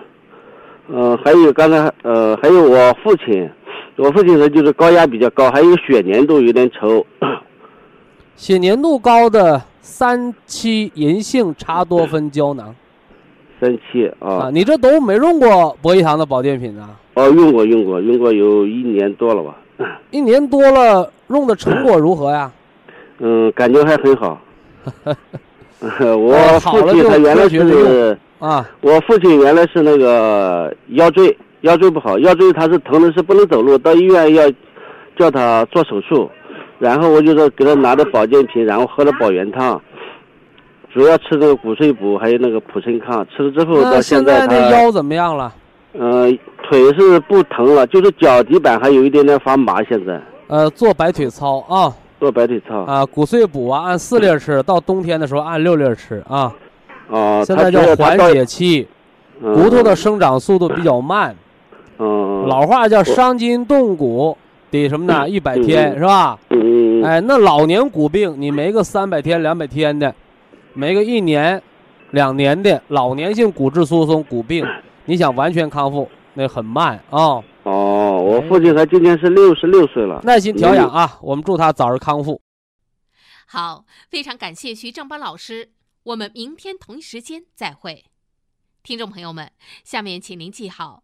[0.92, 3.50] 呃，还有刚才呃，还有我父亲，
[4.00, 7.04] 我父亲呢就是高压比较高，还有血粘度有点稠，
[8.38, 12.74] 血粘度高的三七银杏茶多酚胶囊
[13.60, 16.98] 三七啊，啊，你这都没用过博医堂的保健品啊？
[17.16, 19.58] 哦，用过用过用过有一年多了吧，
[20.12, 22.50] 一年多了，用的成果如何呀？
[23.20, 24.40] 嗯，感觉还很好。
[25.82, 34.50] 我父亲他原来是，啊，我父亲原来是那个腰椎，腰椎不好，腰椎他是疼的是不能走路，到医院要
[35.18, 36.30] 叫他做手术，
[36.80, 39.82] 然后我就说给他拿的保健品，然后喝了保元汤，
[40.94, 45.54] 主要吃那个骨碎补，还有那个普参康，吃了之后那到在现在他，腰怎么样了？
[45.94, 46.32] 呃，
[46.70, 50.22] 腿是不疼了，就是脚底板还有一点点发麻，现在。
[50.48, 51.94] 呃，做白腿操啊。
[52.20, 56.54] 做白腿操，啊，骨碎补啊，按四粒吃，到冬天的时候按六粒吃啊。
[57.10, 58.86] 啊，现在叫缓解期，
[59.42, 59.54] 嗯。
[59.54, 61.38] 骨头的生长速度比较慢，嗯，
[62.48, 64.38] 老话叫伤筋动骨
[64.72, 65.28] 得什么呢？
[65.28, 66.40] 一百天嗯是吧？
[66.50, 70.14] 嗯嗯哎，那老年骨病，你没个三百天、两百天的，
[70.74, 71.62] 没个一年、
[72.12, 74.66] 两年的老年性骨质疏松骨病，
[75.06, 80.22] 你想完全康复，那很慢啊、哦，我父亲他今年是六十六岁了。
[80.24, 82.40] 耐心调养啊，我们祝他早日康复。
[83.48, 85.72] 好，非常感谢徐正邦老师，
[86.04, 88.06] 我们明天同一时间再会。
[88.82, 89.52] 听众朋友们，
[89.84, 91.04] 下面请您记好，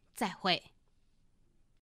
[0.15, 0.70] 再会。